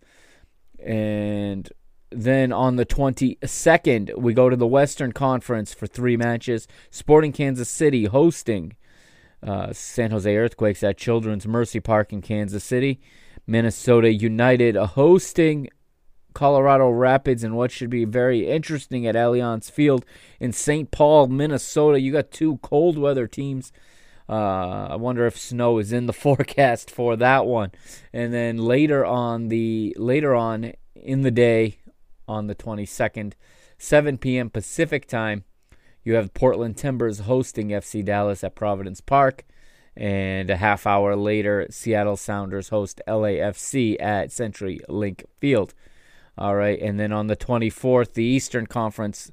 [0.78, 1.68] And
[2.10, 6.66] then on the 22nd, we go to the Western Conference for three matches.
[6.90, 8.76] Sporting Kansas City hosting
[9.42, 13.00] uh, San Jose Earthquakes at Children's Mercy Park in Kansas City.
[13.46, 15.68] Minnesota United hosting
[16.34, 20.04] Colorado Rapids in what should be very interesting at Allianz Field
[20.38, 20.90] in St.
[20.90, 22.00] Paul, Minnesota.
[22.00, 23.72] You got two cold weather teams.
[24.28, 27.72] Uh, I wonder if snow is in the forecast for that one.
[28.12, 31.78] And then later on the later on in the day,
[32.26, 33.32] on the 22nd,
[33.78, 34.50] 7 p.m.
[34.50, 35.44] Pacific time.
[36.04, 39.44] You have Portland Timbers hosting FC Dallas at Providence Park.
[39.96, 45.74] And a half hour later, Seattle Sounders host LAFC at Century Link Field.
[46.36, 49.32] All right, and then on the 24th, the Eastern Conference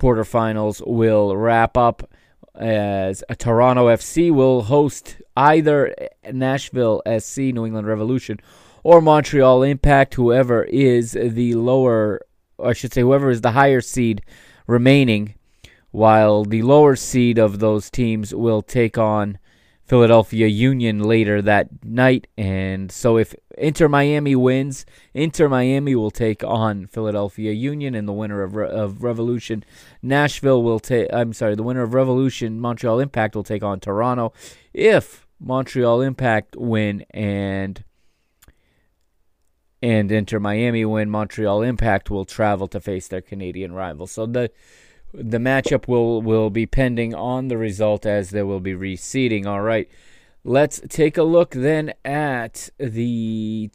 [0.00, 2.10] quarterfinals will wrap up
[2.58, 5.94] as a Toronto FC will host either
[6.30, 8.38] Nashville SC, New England Revolution,
[8.82, 12.20] or Montreal Impact, whoever is the lower
[12.62, 14.22] I should say, whoever is the higher seed
[14.66, 15.34] remaining,
[15.90, 19.38] while the lower seed of those teams will take on
[19.88, 22.26] Philadelphia Union later that night.
[22.36, 24.84] And so if Inter Miami wins,
[25.14, 29.64] Inter Miami will take on Philadelphia Union, and the winner of, Re- of Revolution
[30.02, 31.08] Nashville will take.
[31.12, 34.34] I'm sorry, the winner of Revolution Montreal Impact will take on Toronto.
[34.74, 37.82] If Montreal Impact win and
[39.80, 44.06] and Inter Miami win, Montreal Impact will travel to face their Canadian rival.
[44.06, 44.50] So the
[45.12, 49.46] the matchup will will be pending on the result as there will be reseeding.
[49.46, 49.88] All right.
[50.44, 53.70] Let's take a look then at the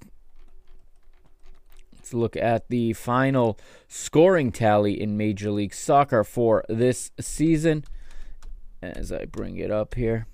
[1.93, 7.83] let's look at the final scoring tally in Major League Soccer for this season
[8.81, 10.27] as I bring it up here.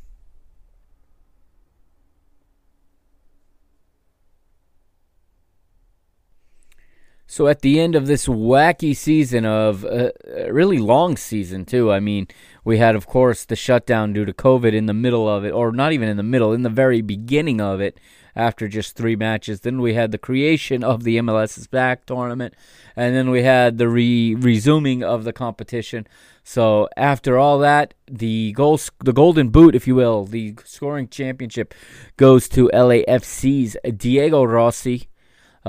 [7.31, 11.91] So at the end of this wacky season of uh, a really long season too.
[11.91, 12.27] I mean,
[12.63, 15.71] we had of course the shutdown due to COVID in the middle of it or
[15.71, 17.99] not even in the middle, in the very beginning of it
[18.35, 19.61] after just 3 matches.
[19.61, 22.55] Then we had the creation of the MLS's back tournament
[22.95, 26.07] and then we had the re- resuming of the competition.
[26.43, 31.75] So after all that, the goal the golden boot if you will, the scoring championship
[32.17, 35.09] goes to LAFC's Diego Rossi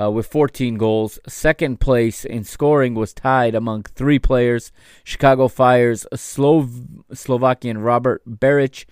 [0.01, 1.19] uh, with 14 goals.
[1.27, 4.71] Second place in scoring was tied among three players
[5.03, 8.85] Chicago Fire's Slov- Slovakian Robert Beric,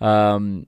[0.00, 0.66] um,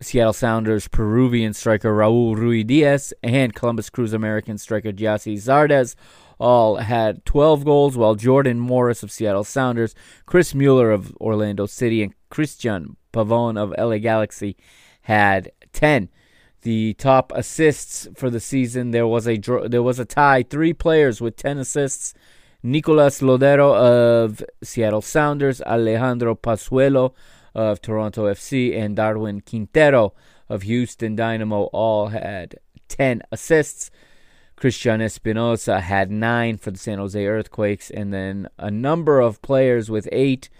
[0.00, 5.94] Seattle Sounders Peruvian striker Raul Ruidiaz, and Columbus Crew's American striker Gyasi Zardes
[6.38, 9.94] all had 12 goals, while Jordan Morris of Seattle Sounders,
[10.24, 14.56] Chris Mueller of Orlando City, and Cristian Pavon of LA Galaxy
[15.02, 16.08] had 10
[16.62, 18.90] the top assists for the season.
[18.90, 22.14] There was a there was a tie, three players with ten assists.
[22.62, 27.14] Nicolas Lodeiro of Seattle Sounders, Alejandro Pozuelo
[27.54, 30.12] of Toronto FC, and Darwin Quintero
[30.48, 32.56] of Houston Dynamo all had
[32.88, 33.90] 10 assists.
[34.60, 39.90] Cristian Espinoza had nine for the San Jose Earthquakes, and then a number of players
[39.90, 40.50] with eight.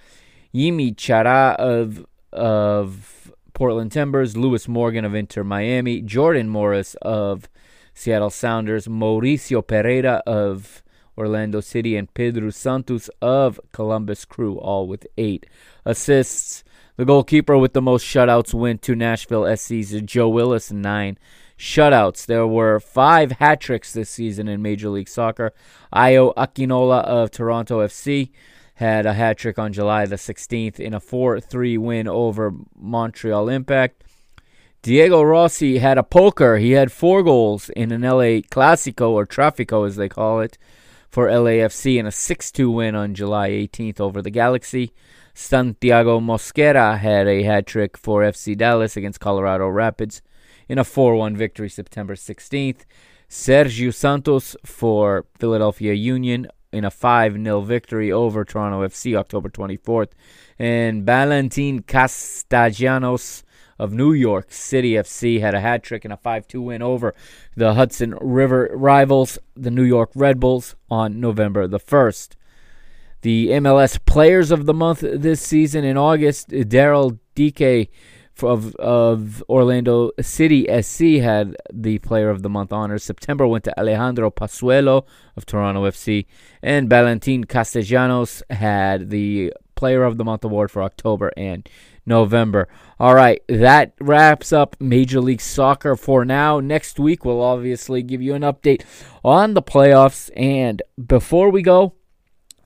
[0.55, 3.20] Yimi Chara of of
[3.61, 7.47] Portland Timbers, Lewis Morgan of Inter Miami, Jordan Morris of
[7.93, 10.83] Seattle Sounders, Mauricio Pereyra of
[11.19, 15.45] Orlando City, and Pedro Santos of Columbus Crew, all with eight
[15.85, 16.65] assists.
[16.97, 21.19] The goalkeeper with the most shutouts went to Nashville SC's Joe Willis, nine
[21.59, 22.25] shutouts.
[22.25, 25.53] There were five hat tricks this season in Major League Soccer.
[25.93, 28.31] Ayo Akinola of Toronto FC
[28.81, 33.51] had a hat trick on July the 16th in a 4 3 win over Montreal
[33.51, 34.03] Impact.
[34.81, 36.57] Diego Rossi had a poker.
[36.57, 40.57] He had four goals in an LA Clasico, or Trafico as they call it,
[41.11, 44.95] for LAFC in a 6 2 win on July 18th over the Galaxy.
[45.35, 50.23] Santiago Mosquera had a hat trick for FC Dallas against Colorado Rapids
[50.71, 52.87] in a 4 1 victory September 16th.
[53.29, 60.11] Sergio Santos for Philadelphia Union in a 5 0 victory over Toronto FC October 24th.
[60.59, 63.45] And Valentin Castellanos
[63.79, 67.15] of New York City FC had a hat trick and a 5 2 win over
[67.57, 72.35] the Hudson River rivals, the New York Red Bulls, on November the 1st.
[73.23, 77.91] The MLS Players of the Month this season in August, Daryl Dike
[78.43, 83.05] of of Orlando City SC had the Player of the Month honors.
[83.05, 86.27] September went to Alejandro Pozuelo of Toronto FC,
[86.63, 91.69] and Valentin Castellanos had the Player of the Month award for October and
[92.05, 92.69] November.
[92.99, 96.61] All right, that wraps up Major League Soccer for now.
[96.61, 98.83] Next week, we'll obviously give you an update
[99.25, 100.31] on the playoffs.
[100.37, 101.95] And before we go,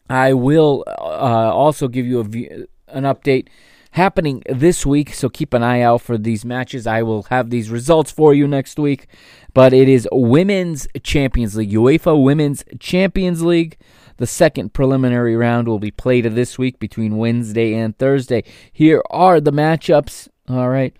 [0.08, 3.48] I will uh, also give you a, an update
[3.94, 5.14] happening this week.
[5.14, 6.86] So keep an eye out for these matches.
[6.86, 9.06] I will have these results for you next week.
[9.54, 13.78] But it is Women's Champions League, UEFA Women's Champions League.
[14.16, 18.42] The second preliminary round will be played this week between Wednesday and Thursday.
[18.72, 20.28] Here are the matchups.
[20.48, 20.94] All right.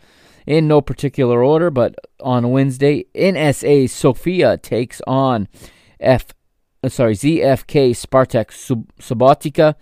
[0.47, 5.49] In no particular order, but on Wednesday, NSA Sofia takes on
[5.99, 6.27] F
[6.85, 8.51] uh, sorry, ZFK Spartak
[9.01, 9.75] Subotica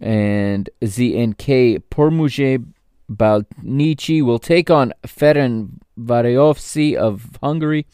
[0.00, 2.64] and ZNK Pomurje
[3.10, 7.86] Beltinci will take on Ferenc Varovsi of Hungary.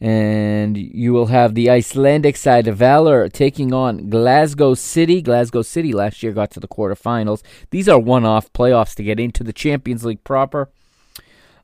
[0.00, 5.22] And you will have the Icelandic side of Valur taking on Glasgow City.
[5.22, 7.42] Glasgow City last year got to the quarterfinals.
[7.70, 10.70] These are one off playoffs to get into the Champions League proper.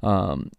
[0.05, 0.53] Um,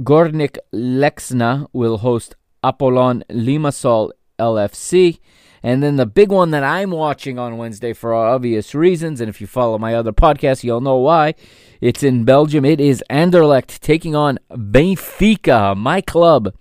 [0.00, 2.34] Gornik Leczna will host
[2.64, 5.20] Apollon Limassol LFC.
[5.62, 9.40] And then the big one that I'm watching on Wednesday for obvious reasons, and if
[9.40, 11.34] you follow my other podcast, you'll know why.
[11.80, 12.64] It's in Belgium.
[12.64, 16.54] It is Anderlecht taking on Benfica, my club.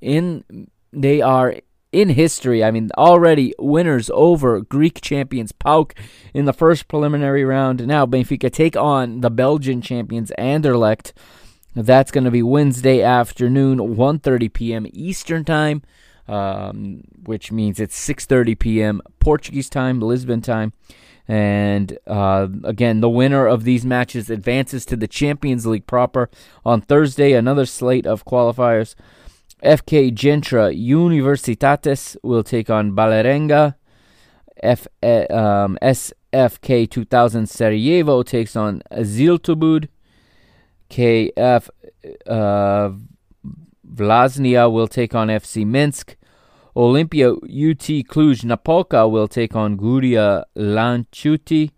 [0.00, 1.56] In they are
[1.92, 2.62] in history.
[2.62, 5.94] I mean, already winners over Greek champions PAOK
[6.34, 7.86] in the first preliminary round.
[7.86, 11.12] Now Benfica take on the Belgian champions Anderlecht.
[11.74, 14.86] That's going to be Wednesday afternoon, 1:30 p.m.
[14.92, 15.82] Eastern Time
[16.28, 19.02] um, which means it's 6:30 p.m.
[19.20, 20.72] Portuguese time, Lisbon time.
[21.26, 26.30] And uh, again, the winner of these matches advances to the Champions League proper
[26.64, 27.34] on Thursday.
[27.34, 28.94] Another slate of qualifiers.
[29.62, 33.74] FK Gintra Universitetas will take on Vålerenga.
[34.62, 39.88] F, uh, um, SFK 2000 Sarajevo takes on Zhytlobud.
[40.90, 41.68] KF
[42.26, 42.90] uh,
[43.94, 46.16] Vllaznia will take on FC Minsk.
[46.78, 51.72] Olympia UT Cluj Napoca will take on Guria Lanchuti.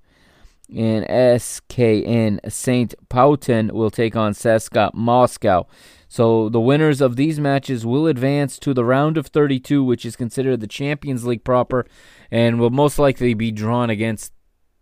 [0.69, 2.95] And SKN St.
[3.09, 5.67] Pölten will take on CSKA Moscow.
[6.07, 10.15] So the winners of these matches will advance to the round of 32, which is
[10.15, 11.87] considered the Champions League proper,
[12.31, 14.33] and will most likely be drawn against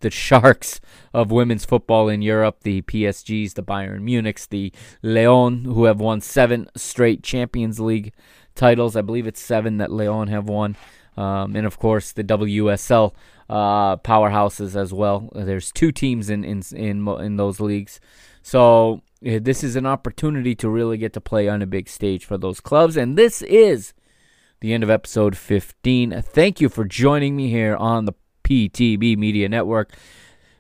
[0.00, 0.80] the sharks
[1.14, 6.20] of women's football in Europe, the PSGs, the Bayern Munichs, the Lyon, who have won
[6.20, 8.12] seven straight Champions League
[8.58, 8.96] titles.
[8.96, 10.76] I believe it's seven that Lyon have won.
[11.16, 13.12] Um, and of course, the WSL
[13.48, 15.30] uh, powerhouses as well.
[15.34, 17.98] There's two teams in in in, in those leagues,
[18.42, 22.38] so this is an opportunity to really get to play on a big stage for
[22.38, 22.96] those clubs.
[22.96, 23.92] And this is
[24.60, 26.22] the end of episode 15.
[26.22, 29.92] Thank you for joining me here on the PTB Media Network.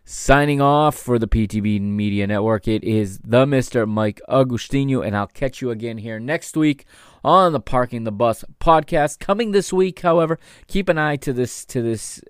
[0.04, 3.86] Signing off for the PTB Media Network, it is the Mr.
[3.86, 6.86] Mike Agostinho, and I'll catch you again here next week
[7.24, 9.18] on the Parking the Bus podcast.
[9.18, 12.20] Coming this week, however, keep an eye to this to this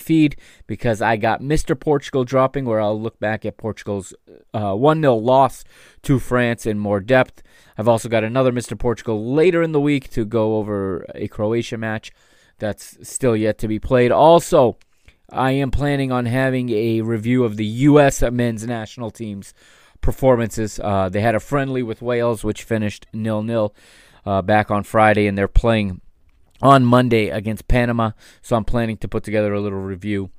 [0.00, 0.36] feed
[0.66, 1.78] because I got Mr.
[1.78, 4.14] Portugal dropping, where I'll look back at Portugal's
[4.52, 5.64] uh, 1 0 loss
[6.02, 7.42] to France in more depth.
[7.78, 8.78] I've also got another Mr.
[8.78, 12.12] Portugal later in the week to go over a Croatia match
[12.58, 14.12] that's still yet to be played.
[14.12, 14.76] Also,
[15.32, 18.22] I am planning on having a review of the U.S.
[18.22, 19.54] men's national team's
[20.00, 20.80] performances.
[20.82, 23.74] Uh, they had a friendly with Wales, which finished nil nil
[24.24, 26.00] uh, back on Friday, and they're playing
[26.62, 28.12] on Monday against Panama.
[28.42, 30.30] So I'm planning to put together a little review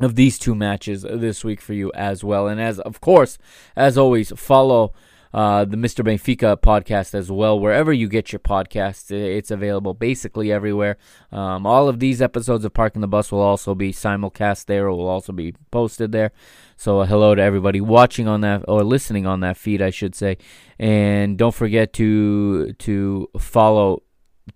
[0.00, 2.46] of these two matches this week for you as well.
[2.48, 3.38] And as of course,
[3.74, 4.92] as always, follow
[5.36, 6.02] uh, the Mr.
[6.02, 7.60] Benfica podcast as well.
[7.60, 10.96] Wherever you get your podcasts, it's available basically everywhere.
[11.30, 15.06] Um, all of these episodes of Parking the Bus will also be simulcast there, will
[15.06, 16.32] also be posted there.
[16.78, 20.14] So uh, hello to everybody watching on that or listening on that feed, I should
[20.14, 20.38] say.
[20.78, 24.04] And don't forget to to follow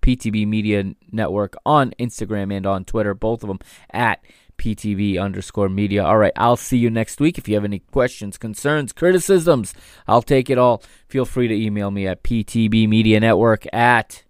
[0.00, 3.58] PTB Media Network on Instagram and on Twitter, both of them
[3.90, 4.24] at
[4.60, 6.04] PTB underscore media.
[6.04, 7.38] All right, I'll see you next week.
[7.38, 9.72] If you have any questions, concerns, criticisms,
[10.06, 10.82] I'll take it all.
[11.08, 14.22] Feel free to email me at ptbmedianetwork at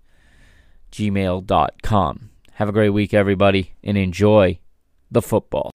[0.92, 2.30] gmail.com.
[2.52, 4.60] Have a great week, everybody, and enjoy
[5.10, 5.72] the football.